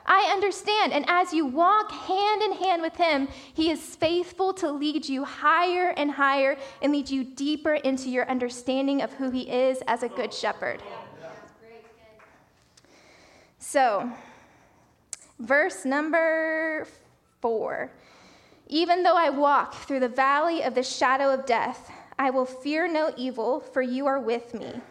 I 0.05 0.29
understand. 0.31 0.93
And 0.93 1.05
as 1.07 1.33
you 1.33 1.45
walk 1.45 1.91
hand 1.91 2.41
in 2.43 2.53
hand 2.53 2.81
with 2.81 2.95
Him, 2.95 3.27
He 3.53 3.71
is 3.71 3.95
faithful 3.95 4.53
to 4.55 4.71
lead 4.71 5.07
you 5.07 5.24
higher 5.24 5.93
and 5.97 6.12
higher 6.12 6.57
and 6.81 6.91
lead 6.91 7.09
you 7.09 7.24
deeper 7.24 7.74
into 7.74 8.09
your 8.09 8.29
understanding 8.29 9.01
of 9.01 9.13
who 9.13 9.31
He 9.31 9.50
is 9.50 9.81
as 9.88 10.03
a 10.03 10.09
good 10.09 10.33
shepherd. 10.33 10.81
So, 13.57 14.12
verse 15.39 15.85
number 15.85 16.88
four 17.41 17.91
Even 18.67 19.01
though 19.01 19.17
I 19.17 19.29
walk 19.29 19.74
through 19.74 20.01
the 20.01 20.07
valley 20.07 20.62
of 20.62 20.75
the 20.75 20.83
shadow 20.83 21.33
of 21.33 21.45
death, 21.45 21.91
I 22.19 22.29
will 22.29 22.45
fear 22.45 22.88
no 22.88 23.12
evil, 23.17 23.59
for 23.59 23.81
you 23.81 24.05
are 24.05 24.19
with 24.19 24.53
me. 24.53 24.81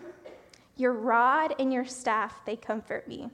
Your 0.76 0.92
rod 0.92 1.54
and 1.60 1.72
your 1.72 1.84
staff, 1.84 2.44
they 2.44 2.56
comfort 2.56 3.06
me. 3.06 3.30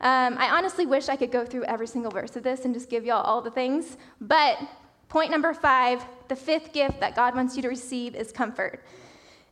Um, 0.00 0.38
I 0.38 0.48
honestly 0.50 0.86
wish 0.86 1.08
I 1.08 1.16
could 1.16 1.30
go 1.30 1.44
through 1.44 1.64
every 1.64 1.86
single 1.86 2.10
verse 2.10 2.34
of 2.36 2.42
this 2.42 2.64
and 2.64 2.72
just 2.72 2.88
give 2.88 3.04
y'all 3.04 3.22
all 3.22 3.42
the 3.42 3.50
things. 3.50 3.98
But 4.20 4.58
point 5.08 5.30
number 5.30 5.52
five, 5.52 6.02
the 6.28 6.36
fifth 6.36 6.72
gift 6.72 7.00
that 7.00 7.14
God 7.14 7.34
wants 7.34 7.54
you 7.54 7.62
to 7.62 7.68
receive 7.68 8.14
is 8.14 8.32
comfort. 8.32 8.82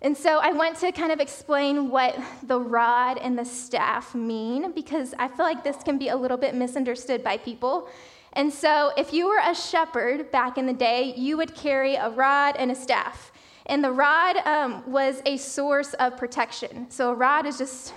And 0.00 0.16
so 0.16 0.38
I 0.38 0.52
want 0.52 0.76
to 0.78 0.92
kind 0.92 1.10
of 1.10 1.20
explain 1.20 1.90
what 1.90 2.18
the 2.44 2.60
rod 2.60 3.18
and 3.18 3.36
the 3.36 3.44
staff 3.44 4.14
mean 4.14 4.72
because 4.72 5.12
I 5.18 5.28
feel 5.28 5.44
like 5.44 5.64
this 5.64 5.82
can 5.82 5.98
be 5.98 6.08
a 6.08 6.16
little 6.16 6.36
bit 6.36 6.54
misunderstood 6.54 7.24
by 7.24 7.36
people. 7.36 7.88
And 8.34 8.52
so 8.52 8.92
if 8.96 9.12
you 9.12 9.28
were 9.28 9.40
a 9.44 9.54
shepherd 9.54 10.30
back 10.30 10.56
in 10.56 10.66
the 10.66 10.72
day, 10.72 11.14
you 11.16 11.36
would 11.36 11.54
carry 11.54 11.96
a 11.96 12.10
rod 12.10 12.54
and 12.56 12.70
a 12.70 12.74
staff. 12.74 13.32
And 13.66 13.82
the 13.82 13.90
rod 13.90 14.36
um, 14.46 14.90
was 14.90 15.20
a 15.26 15.36
source 15.36 15.94
of 15.94 16.16
protection. 16.16 16.88
So 16.90 17.10
a 17.10 17.14
rod 17.14 17.44
is 17.44 17.58
just 17.58 17.92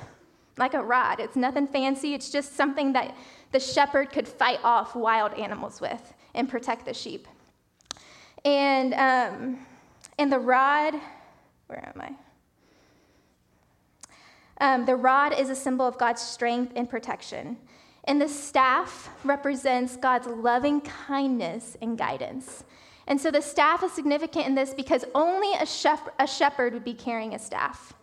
like 0.58 0.74
a 0.74 0.82
rod. 0.82 1.20
It's 1.20 1.36
nothing 1.36 1.68
fancy, 1.68 2.14
it's 2.14 2.30
just 2.30 2.56
something 2.56 2.94
that 2.94 3.16
the 3.52 3.60
shepherd 3.60 4.12
could 4.12 4.28
fight 4.28 4.60
off 4.64 4.96
wild 4.96 5.34
animals 5.34 5.82
with 5.82 6.14
and 6.34 6.48
protect 6.48 6.86
the 6.86 6.94
sheep. 6.94 7.28
And, 8.44 8.94
um, 8.94 9.60
and 10.18 10.32
the 10.32 10.40
rod, 10.40 10.96
where 11.68 11.94
am 11.96 12.02
I? 12.02 12.16
Um, 14.62 14.86
the 14.86 14.96
rod 14.96 15.38
is 15.38 15.50
a 15.50 15.56
symbol 15.56 15.88
of 15.88 15.98
God's 15.98 16.22
strength 16.22 16.74
and 16.76 16.90
protection. 16.90 17.58
And 18.06 18.22
the 18.22 18.30
staff 18.30 19.10
represents 19.24 19.96
God's 19.98 20.28
loving 20.28 20.82
kindness 20.82 21.78
and 21.82 21.98
guidance. 21.98 22.64
And 23.08 23.20
so 23.20 23.32
the 23.32 23.42
staff 23.42 23.84
is 23.84 23.92
significant 23.92 24.48
in 24.48 24.56
this 24.56 24.74
because 24.74 25.04
only 25.14 25.54
a, 25.60 25.66
shep- 25.66 26.14
a 26.20 26.28
shepherd 26.28 26.74
would 26.74 26.84
be 26.84 26.94
carrying 26.94 27.34
a 27.34 27.40
staff. 27.40 27.94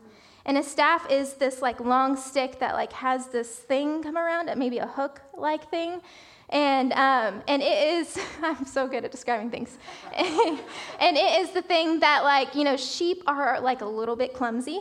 And 0.49 0.57
a 0.57 0.63
staff 0.63 1.09
is 1.11 1.35
this 1.35 1.61
like 1.61 1.79
long 1.79 2.17
stick 2.17 2.59
that 2.61 2.73
like 2.73 2.93
has 2.95 3.27
this 3.27 3.51
thing 3.51 4.03
come 4.03 4.17
around 4.17 4.49
it, 4.49 4.57
maybe 4.57 4.79
a 4.79 4.87
hook 4.87 5.21
like 5.37 5.71
thing. 5.71 6.01
And, 6.49 6.95
um, 6.95 7.43
and 7.47 7.61
it 7.63 7.89
is, 7.89 8.19
I'm 8.43 8.65
so 8.65 8.89
good 8.89 9.05
at 9.05 9.11
describing 9.11 9.51
things. 9.51 9.77
and 10.17 11.17
it 11.19 11.41
is 11.41 11.51
the 11.51 11.61
thing 11.61 12.01
that, 12.01 12.25
like, 12.25 12.55
you 12.55 12.65
know, 12.65 12.79
sheep 12.79 13.23
are 13.27 13.61
like 13.61 13.83
a 13.83 13.87
little 13.87 14.17
bit 14.17 14.33
clumsy 14.33 14.81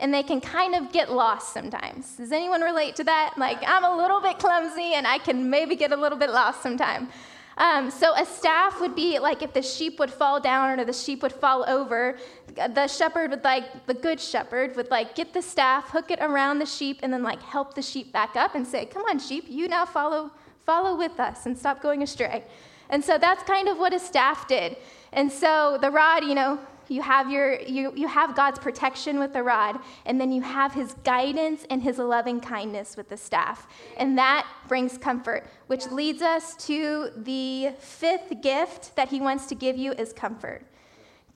and 0.00 0.12
they 0.12 0.24
can 0.24 0.40
kind 0.40 0.74
of 0.74 0.90
get 0.90 1.12
lost 1.12 1.52
sometimes. 1.52 2.16
Does 2.16 2.32
anyone 2.32 2.62
relate 2.62 2.96
to 2.96 3.04
that? 3.04 3.34
Like, 3.38 3.58
I'm 3.64 3.84
a 3.84 3.96
little 3.96 4.20
bit 4.20 4.40
clumsy 4.40 4.94
and 4.94 5.06
I 5.06 5.18
can 5.18 5.48
maybe 5.48 5.76
get 5.76 5.92
a 5.92 5.96
little 5.96 6.18
bit 6.18 6.30
lost 6.30 6.60
sometimes. 6.60 7.10
Um, 7.56 7.90
so 7.90 8.14
a 8.14 8.26
staff 8.26 8.80
would 8.80 8.96
be 8.96 9.18
like 9.18 9.42
if 9.42 9.52
the 9.52 9.62
sheep 9.62 9.98
would 10.00 10.12
fall 10.12 10.40
down 10.40 10.78
or 10.78 10.84
the 10.84 10.92
sheep 10.92 11.22
would 11.22 11.32
fall 11.32 11.64
over, 11.68 12.18
the 12.54 12.88
shepherd 12.88 13.30
would 13.30 13.44
like 13.44 13.86
the 13.86 13.94
good 13.94 14.20
shepherd 14.20 14.74
would 14.76 14.90
like 14.90 15.14
get 15.14 15.32
the 15.32 15.42
staff, 15.42 15.90
hook 15.90 16.10
it 16.10 16.18
around 16.20 16.58
the 16.58 16.66
sheep, 16.66 17.00
and 17.02 17.12
then 17.12 17.22
like 17.22 17.42
help 17.42 17.74
the 17.74 17.82
sheep 17.82 18.12
back 18.12 18.34
up 18.34 18.54
and 18.54 18.66
say, 18.66 18.86
"Come 18.86 19.04
on, 19.04 19.18
sheep, 19.18 19.44
you 19.48 19.68
now 19.68 19.84
follow 19.84 20.32
follow 20.66 20.96
with 20.96 21.20
us 21.20 21.46
and 21.46 21.56
stop 21.56 21.80
going 21.80 22.02
astray." 22.02 22.44
And 22.90 23.04
so 23.04 23.18
that's 23.18 23.42
kind 23.44 23.68
of 23.68 23.78
what 23.78 23.94
a 23.94 23.98
staff 23.98 24.46
did. 24.48 24.76
And 25.12 25.30
so 25.30 25.78
the 25.80 25.90
rod, 25.90 26.24
you 26.24 26.34
know, 26.34 26.58
you 26.88 27.02
have, 27.02 27.30
your, 27.30 27.60
you, 27.60 27.92
you 27.96 28.08
have 28.08 28.34
God's 28.34 28.58
protection 28.58 29.18
with 29.18 29.32
the 29.32 29.42
rod, 29.42 29.78
and 30.06 30.20
then 30.20 30.32
you 30.32 30.42
have 30.42 30.72
his 30.72 30.94
guidance 31.04 31.66
and 31.70 31.82
his 31.82 31.98
loving 31.98 32.40
kindness 32.40 32.96
with 32.96 33.08
the 33.08 33.16
staff. 33.16 33.66
And 33.96 34.16
that 34.18 34.46
brings 34.68 34.98
comfort, 34.98 35.46
which 35.66 35.86
leads 35.86 36.22
us 36.22 36.54
to 36.66 37.10
the 37.16 37.72
fifth 37.78 38.40
gift 38.42 38.96
that 38.96 39.08
he 39.08 39.20
wants 39.20 39.46
to 39.46 39.54
give 39.54 39.76
you 39.76 39.92
is 39.92 40.12
comfort. 40.12 40.62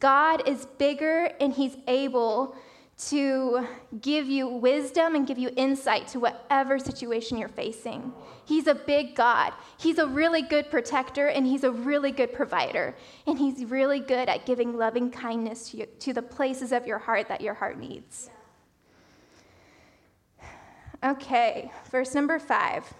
God 0.00 0.48
is 0.48 0.66
bigger 0.78 1.32
and 1.40 1.52
he's 1.52 1.76
able 1.86 2.56
to 2.98 3.64
give 4.00 4.26
you 4.26 4.48
wisdom 4.48 5.14
and 5.14 5.24
give 5.24 5.38
you 5.38 5.50
insight 5.56 6.08
to 6.08 6.18
whatever 6.18 6.80
situation 6.80 7.38
you're 7.38 7.48
facing. 7.48 8.12
He's 8.44 8.66
a 8.66 8.74
big 8.74 9.14
God. 9.14 9.52
He's 9.78 9.98
a 9.98 10.06
really 10.06 10.42
good 10.42 10.68
protector 10.68 11.28
and 11.28 11.46
he's 11.46 11.62
a 11.62 11.70
really 11.70 12.10
good 12.10 12.32
provider. 12.32 12.96
And 13.26 13.38
he's 13.38 13.64
really 13.64 14.00
good 14.00 14.28
at 14.28 14.46
giving 14.46 14.76
loving 14.76 15.10
kindness 15.12 15.70
to, 15.70 15.76
you, 15.78 15.86
to 16.00 16.12
the 16.12 16.22
places 16.22 16.72
of 16.72 16.86
your 16.88 16.98
heart 16.98 17.28
that 17.28 17.40
your 17.40 17.54
heart 17.54 17.78
needs. 17.78 18.30
Okay, 21.04 21.70
verse 21.92 22.14
number 22.14 22.40
five. 22.40 22.92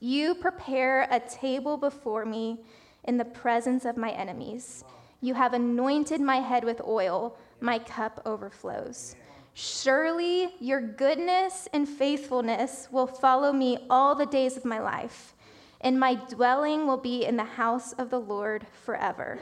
You 0.00 0.34
prepare 0.34 1.06
a 1.10 1.20
table 1.20 1.76
before 1.76 2.24
me 2.24 2.60
in 3.04 3.18
the 3.18 3.24
presence 3.26 3.84
of 3.84 3.98
my 3.98 4.10
enemies. 4.12 4.82
You 5.20 5.34
have 5.34 5.52
anointed 5.52 6.22
my 6.22 6.36
head 6.36 6.64
with 6.64 6.80
oil 6.80 7.36
my 7.64 7.78
cup 7.78 8.20
overflows. 8.26 9.16
Surely 9.54 10.54
your 10.60 10.80
goodness 10.80 11.68
and 11.72 11.88
faithfulness 11.88 12.88
will 12.90 13.06
follow 13.06 13.52
me 13.52 13.78
all 13.88 14.14
the 14.14 14.26
days 14.26 14.56
of 14.56 14.64
my 14.64 14.80
life, 14.80 15.34
and 15.80 15.98
my 15.98 16.14
dwelling 16.14 16.86
will 16.86 16.96
be 16.96 17.24
in 17.24 17.36
the 17.36 17.44
house 17.44 17.92
of 17.94 18.10
the 18.10 18.20
Lord 18.20 18.66
forever. 18.84 19.38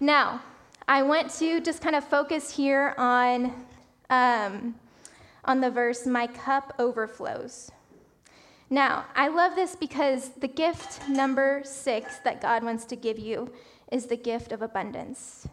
Now, 0.00 0.42
I 0.88 1.02
want 1.02 1.30
to 1.38 1.60
just 1.60 1.80
kind 1.80 1.96
of 1.96 2.04
focus 2.04 2.54
here 2.54 2.94
on, 2.98 3.52
um, 4.10 4.74
on 5.44 5.60
the 5.60 5.70
verse, 5.70 6.06
My 6.06 6.26
cup 6.26 6.74
overflows. 6.78 7.70
Now, 8.68 9.06
I 9.14 9.28
love 9.28 9.54
this 9.54 9.76
because 9.76 10.30
the 10.30 10.48
gift 10.48 11.08
number 11.08 11.62
six 11.64 12.18
that 12.18 12.40
God 12.40 12.64
wants 12.64 12.84
to 12.86 12.96
give 12.96 13.18
you 13.18 13.52
is 13.92 14.06
the 14.06 14.16
gift 14.16 14.50
of 14.50 14.62
abundance. 14.62 15.46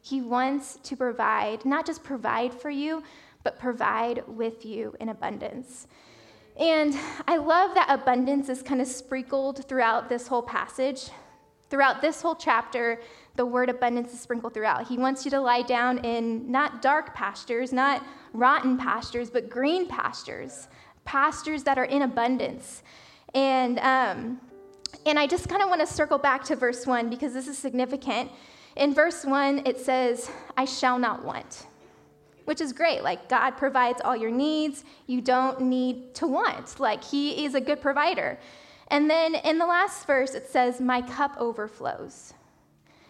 He 0.00 0.20
wants 0.20 0.78
to 0.84 0.96
provide, 0.96 1.64
not 1.64 1.86
just 1.86 2.02
provide 2.02 2.54
for 2.54 2.70
you, 2.70 3.02
but 3.44 3.58
provide 3.58 4.22
with 4.26 4.64
you 4.64 4.94
in 5.00 5.08
abundance. 5.08 5.86
And 6.58 6.96
I 7.26 7.36
love 7.36 7.74
that 7.74 7.86
abundance 7.88 8.48
is 8.48 8.62
kind 8.62 8.80
of 8.80 8.88
sprinkled 8.88 9.66
throughout 9.68 10.08
this 10.08 10.26
whole 10.26 10.42
passage. 10.42 11.10
Throughout 11.70 12.00
this 12.00 12.22
whole 12.22 12.34
chapter, 12.34 13.00
the 13.36 13.44
word 13.44 13.68
abundance 13.68 14.12
is 14.12 14.20
sprinkled 14.20 14.54
throughout. 14.54 14.88
He 14.88 14.98
wants 14.98 15.24
you 15.24 15.30
to 15.32 15.40
lie 15.40 15.62
down 15.62 15.98
in 15.98 16.50
not 16.50 16.82
dark 16.82 17.14
pastures, 17.14 17.72
not 17.72 18.04
rotten 18.32 18.76
pastures, 18.78 19.30
but 19.30 19.50
green 19.50 19.86
pastures, 19.86 20.68
pastures 21.04 21.62
that 21.64 21.78
are 21.78 21.84
in 21.84 22.02
abundance. 22.02 22.82
And, 23.34 23.78
um, 23.80 24.40
and 25.04 25.18
I 25.18 25.26
just 25.26 25.48
kind 25.48 25.62
of 25.62 25.68
want 25.68 25.80
to 25.82 25.86
circle 25.86 26.18
back 26.18 26.42
to 26.44 26.56
verse 26.56 26.86
1 26.86 27.10
because 27.10 27.34
this 27.34 27.46
is 27.46 27.58
significant. 27.58 28.30
In 28.76 28.94
verse 28.94 29.24
1, 29.24 29.62
it 29.66 29.78
says, 29.78 30.30
I 30.56 30.64
shall 30.64 30.98
not 30.98 31.24
want, 31.24 31.66
which 32.44 32.60
is 32.60 32.72
great. 32.72 33.02
Like, 33.02 33.28
God 33.28 33.52
provides 33.52 34.00
all 34.04 34.16
your 34.16 34.30
needs. 34.30 34.84
You 35.06 35.20
don't 35.20 35.60
need 35.62 36.14
to 36.16 36.26
want. 36.26 36.78
Like, 36.78 37.02
He 37.02 37.44
is 37.44 37.54
a 37.54 37.60
good 37.60 37.80
provider. 37.80 38.38
And 38.88 39.10
then 39.10 39.34
in 39.34 39.58
the 39.58 39.66
last 39.66 40.06
verse, 40.06 40.34
it 40.34 40.48
says, 40.48 40.80
My 40.80 41.02
cup 41.02 41.36
overflows. 41.38 42.34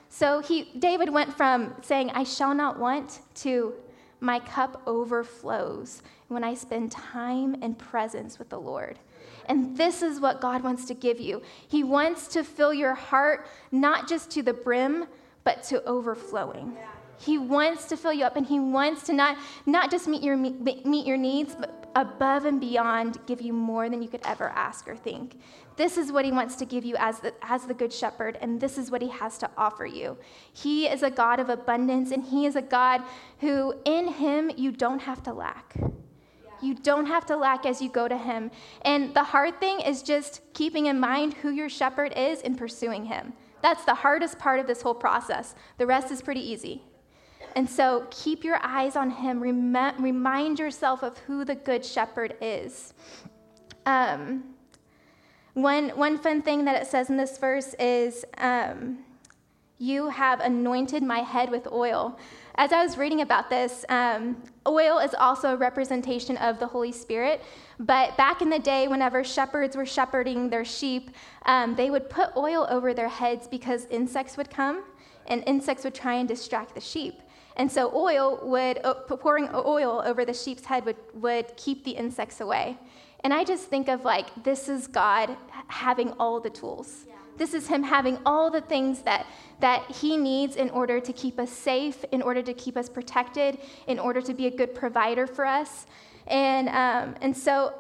So 0.09 0.41
he, 0.41 0.71
David 0.79 1.11
went 1.11 1.37
from 1.37 1.75
saying, 1.83 2.11
I 2.11 2.25
shall 2.25 2.55
not 2.55 2.79
want, 2.79 3.21
to 3.37 3.75
my 4.21 4.41
cup 4.41 4.83
overflows 4.87 6.03
when 6.29 6.43
I 6.43 6.55
spend 6.55 6.91
time 6.91 7.55
in 7.62 7.75
presence 7.75 8.38
with 8.38 8.49
the 8.49 8.61
Lord. 8.61 8.99
And 9.47 9.77
this 9.77 10.03
is 10.03 10.21
what 10.21 10.41
God 10.41 10.62
wants 10.62 10.85
to 10.87 10.95
give 10.95 11.21
you. 11.21 11.43
He 11.69 11.85
wants 11.85 12.27
to 12.29 12.43
fill 12.43 12.75
your 12.75 12.95
heart 12.95 13.47
not 13.71 14.09
just 14.09 14.31
to 14.33 14.43
the 14.43 14.53
brim, 14.53 15.07
but 15.49 15.62
to 15.62 15.83
overflowing. 15.85 16.76
He 17.17 17.38
wants 17.38 17.87
to 17.87 17.97
fill 17.97 18.12
you 18.12 18.26
up 18.26 18.37
and 18.37 18.45
he 18.45 18.61
wants 18.61 19.05
to 19.05 19.14
not, 19.14 19.38
not 19.64 19.90
just 19.90 20.07
meet 20.07 20.23
your, 20.23 20.37
meet 20.37 21.07
your 21.07 21.17
needs, 21.17 21.57
but 21.59 21.90
above 21.97 22.45
and 22.45 22.61
beyond 22.61 23.17
give 23.26 23.40
you 23.40 23.55
more 23.55 23.88
than 23.88 24.02
you 24.02 24.11
could 24.11 24.21
ever 24.26 24.50
ask 24.50 24.87
or 24.87 24.95
think. 24.95 25.40
This 25.76 25.97
is 25.97 26.12
what 26.12 26.26
he 26.26 26.33
wants 26.33 26.57
to 26.57 26.67
give 26.67 26.85
you 26.85 26.97
as 26.99 27.21
the, 27.21 27.33
as 27.40 27.64
the 27.64 27.73
good 27.73 27.90
shepherd, 27.90 28.37
and 28.43 28.61
this 28.61 28.76
is 28.76 28.90
what 28.90 29.00
he 29.00 29.09
has 29.09 29.38
to 29.38 29.49
offer 29.57 29.87
you. 29.87 30.18
He 30.53 30.87
is 30.87 31.03
a 31.03 31.11
God 31.11 31.40
of 31.40 31.49
abundance, 31.49 32.11
and 32.11 32.23
he 32.23 32.44
is 32.44 32.55
a 32.55 32.61
God 32.61 33.01
who, 33.38 33.75
in 33.87 34.09
him, 34.09 34.51
you 34.55 34.70
don't 34.70 35.01
have 35.01 35.23
to 35.23 35.33
lack. 35.33 35.77
You 36.61 36.75
don't 36.75 37.07
have 37.07 37.25
to 37.27 37.37
lack 37.38 37.64
as 37.64 37.81
you 37.81 37.88
go 37.88 38.07
to 38.07 38.18
him. 38.18 38.51
And 38.83 39.14
the 39.14 39.25
hard 39.25 39.59
thing 39.61 39.81
is 39.81 40.03
just 40.03 40.42
keeping 40.53 40.87
in 40.87 41.01
mind 41.01 41.33
who 41.33 41.49
your 41.49 41.70
shepherd 41.70 42.12
is 42.18 42.42
and 42.42 42.59
pursuing 42.59 43.07
him. 43.07 43.33
That's 43.62 43.85
the 43.85 43.94
hardest 43.94 44.38
part 44.38 44.61
of 44.61 44.66
this 44.66 44.83
whole 44.83 44.94
process. 44.94 45.55
The 45.79 45.87
rest 45.87 46.11
is 46.11 46.23
pretty 46.23 46.40
easy. 46.40 46.83
And 47.57 47.68
so 47.68 48.07
keep 48.11 48.44
your 48.44 48.59
eyes 48.62 48.94
on 48.97 49.11
him. 49.11 49.40
Rem- 49.40 50.03
remind 50.03 50.59
yourself 50.59 51.03
of 51.03 51.18
who 51.18 51.44
the 51.44 51.55
good 51.55 51.85
shepherd 51.85 52.37
is. 52.40 52.94
Um, 53.87 54.44
one, 55.55 55.90
one 55.90 56.18
fun 56.18 56.42
thing 56.42 56.64
that 56.66 56.81
it 56.81 56.87
says 56.87 57.11
in 57.11 57.16
this 57.16 57.38
verse 57.38 57.75
is, 57.81 58.25
um, 58.38 58.99
You 59.79 60.09
have 60.09 60.40
anointed 60.40 61.03
my 61.03 61.21
head 61.21 61.51
with 61.51 61.66
oil. 61.73 62.18
As 62.61 62.73
I 62.73 62.83
was 62.83 62.99
reading 62.99 63.21
about 63.21 63.49
this, 63.49 63.85
um, 63.88 64.42
oil 64.66 64.99
is 64.99 65.14
also 65.14 65.55
a 65.55 65.57
representation 65.57 66.37
of 66.38 66.59
the 66.59 66.66
Holy 66.66 66.90
Spirit. 66.90 67.40
But 67.79 68.16
back 68.16 68.42
in 68.42 68.51
the 68.51 68.59
day, 68.59 68.88
whenever 68.88 69.23
shepherds 69.23 69.77
were 69.77 69.87
shepherding 69.87 70.51
their 70.51 70.64
sheep, 70.64 71.12
um, 71.47 71.77
they 71.77 71.88
would 71.88 72.11
put 72.11 72.37
oil 72.37 72.66
over 72.68 72.92
their 72.92 73.09
heads 73.09 73.47
because 73.47 73.87
insects 73.87 74.37
would 74.37 74.51
come 74.51 74.83
and 75.29 75.44
insects 75.47 75.85
would 75.85 75.94
try 75.94 76.14
and 76.14 76.27
distract 76.27 76.75
the 76.75 76.81
sheep. 76.81 77.21
And 77.55 77.71
so 77.71 77.92
oil 77.94 78.40
would, 78.42 78.83
pouring 79.07 79.49
oil 79.55 80.03
over 80.05 80.25
the 80.25 80.35
sheep's 80.35 80.64
head 80.64 80.85
would, 80.85 80.97
would 81.14 81.57
keep 81.57 81.85
the 81.85 81.92
insects 81.92 82.40
away. 82.40 82.77
And 83.23 83.33
I 83.33 83.44
just 83.44 83.66
think 83.66 83.88
of 83.88 84.05
like, 84.05 84.27
this 84.42 84.68
is 84.68 84.88
God 84.88 85.37
having 85.68 86.11
all 86.14 86.40
the 86.40 86.51
tools. 86.51 87.05
Yeah. 87.07 87.14
This 87.38 87.55
is 87.55 87.68
Him 87.68 87.83
having 87.83 88.18
all 88.27 88.51
the 88.51 88.61
things 88.61 89.03
that, 89.03 89.27
that 89.61 89.90
He 89.90 90.16
needs 90.16 90.57
in 90.57 90.70
order 90.70 91.01
to 91.01 91.12
keep 91.12 91.38
us 91.38 91.51
safe, 91.51 92.05
in 92.12 92.20
order 92.20 92.42
to 92.42 92.53
keep 92.53 92.77
us 92.77 92.88
protected, 92.88 93.59
in 93.87 93.98
order 93.98 94.20
to 94.20 94.35
be 94.35 94.46
a 94.46 94.51
good 94.51 94.74
provider 94.74 95.27
for 95.27 95.46
us. 95.46 95.87
And, 96.27 96.68
um, 96.68 97.14
and 97.22 97.37
so, 97.37 97.74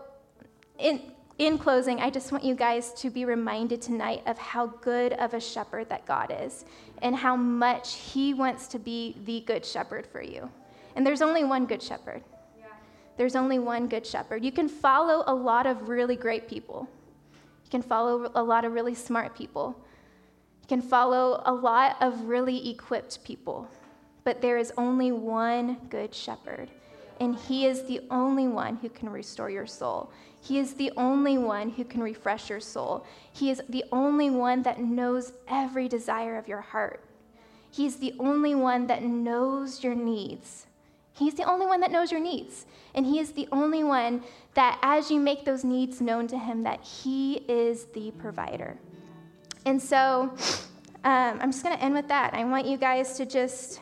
in, 0.78 1.02
in 1.38 1.58
closing, 1.58 2.00
I 2.00 2.10
just 2.10 2.32
want 2.32 2.44
you 2.44 2.54
guys 2.54 2.92
to 2.94 3.10
be 3.10 3.24
reminded 3.24 3.82
tonight 3.82 4.22
of 4.26 4.38
how 4.38 4.66
good 4.66 5.12
of 5.14 5.34
a 5.34 5.40
shepherd 5.40 5.88
that 5.88 6.06
God 6.06 6.34
is 6.40 6.64
and 7.02 7.14
how 7.14 7.36
much 7.36 7.94
He 7.94 8.34
wants 8.34 8.68
to 8.68 8.78
be 8.78 9.16
the 9.24 9.40
good 9.40 9.66
shepherd 9.66 10.06
for 10.06 10.22
you. 10.22 10.50
And 10.96 11.06
there's 11.06 11.22
only 11.22 11.44
one 11.44 11.66
good 11.66 11.82
shepherd. 11.82 12.22
There's 13.18 13.34
only 13.34 13.58
one 13.58 13.88
good 13.88 14.06
shepherd. 14.06 14.44
You 14.44 14.52
can 14.52 14.68
follow 14.68 15.24
a 15.26 15.34
lot 15.34 15.66
of 15.66 15.88
really 15.88 16.14
great 16.14 16.48
people. 16.48 16.88
You 17.68 17.70
can 17.70 17.82
follow 17.82 18.32
a 18.34 18.42
lot 18.42 18.64
of 18.64 18.72
really 18.72 18.94
smart 18.94 19.36
people. 19.36 19.76
You 20.62 20.68
can 20.68 20.80
follow 20.80 21.42
a 21.44 21.52
lot 21.52 22.00
of 22.00 22.22
really 22.22 22.70
equipped 22.70 23.22
people. 23.24 23.68
But 24.24 24.40
there 24.40 24.56
is 24.56 24.72
only 24.78 25.12
one 25.12 25.76
good 25.90 26.14
shepherd. 26.14 26.70
And 27.20 27.36
he 27.36 27.66
is 27.66 27.82
the 27.84 28.00
only 28.10 28.48
one 28.48 28.76
who 28.76 28.88
can 28.88 29.10
restore 29.10 29.50
your 29.50 29.66
soul. 29.66 30.10
He 30.40 30.58
is 30.58 30.72
the 30.72 30.90
only 30.96 31.36
one 31.36 31.68
who 31.68 31.84
can 31.84 32.02
refresh 32.02 32.48
your 32.48 32.60
soul. 32.60 33.04
He 33.34 33.50
is 33.50 33.60
the 33.68 33.84
only 33.92 34.30
one 34.30 34.62
that 34.62 34.80
knows 34.80 35.34
every 35.46 35.88
desire 35.88 36.38
of 36.38 36.48
your 36.48 36.62
heart. 36.62 37.04
He's 37.70 37.96
the 37.96 38.14
only 38.18 38.54
one 38.54 38.86
that 38.86 39.02
knows 39.02 39.84
your 39.84 39.94
needs. 39.94 40.67
He's 41.18 41.34
the 41.34 41.44
only 41.44 41.66
one 41.66 41.80
that 41.80 41.90
knows 41.90 42.12
your 42.12 42.20
needs. 42.20 42.66
And 42.94 43.04
He 43.04 43.18
is 43.18 43.32
the 43.32 43.48
only 43.50 43.82
one 43.82 44.22
that, 44.54 44.78
as 44.82 45.10
you 45.10 45.18
make 45.20 45.44
those 45.44 45.64
needs 45.64 46.00
known 46.00 46.28
to 46.28 46.38
Him, 46.38 46.62
that 46.62 46.82
He 46.82 47.34
is 47.48 47.86
the 47.86 48.12
provider. 48.12 48.78
And 49.66 49.82
so 49.82 50.32
um, 51.04 51.38
I'm 51.40 51.50
just 51.50 51.62
going 51.62 51.76
to 51.76 51.82
end 51.82 51.94
with 51.94 52.08
that. 52.08 52.34
I 52.34 52.44
want 52.44 52.66
you 52.66 52.76
guys 52.76 53.16
to 53.16 53.26
just 53.26 53.80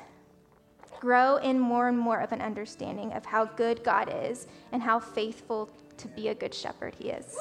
grow 0.99 1.37
in 1.37 1.59
more 1.59 1.89
and 1.89 1.99
more 1.99 2.21
of 2.21 2.33
an 2.33 2.41
understanding 2.41 3.13
of 3.13 3.25
how 3.25 3.45
good 3.45 3.85
God 3.85 4.13
is 4.13 4.47
and 4.73 4.83
how 4.83 4.99
faithful 4.99 5.71
to 5.99 6.09
be 6.09 6.29
a 6.29 6.35
good 6.35 6.55
shepherd 6.55 6.95
He 6.99 7.11
is. 7.11 7.37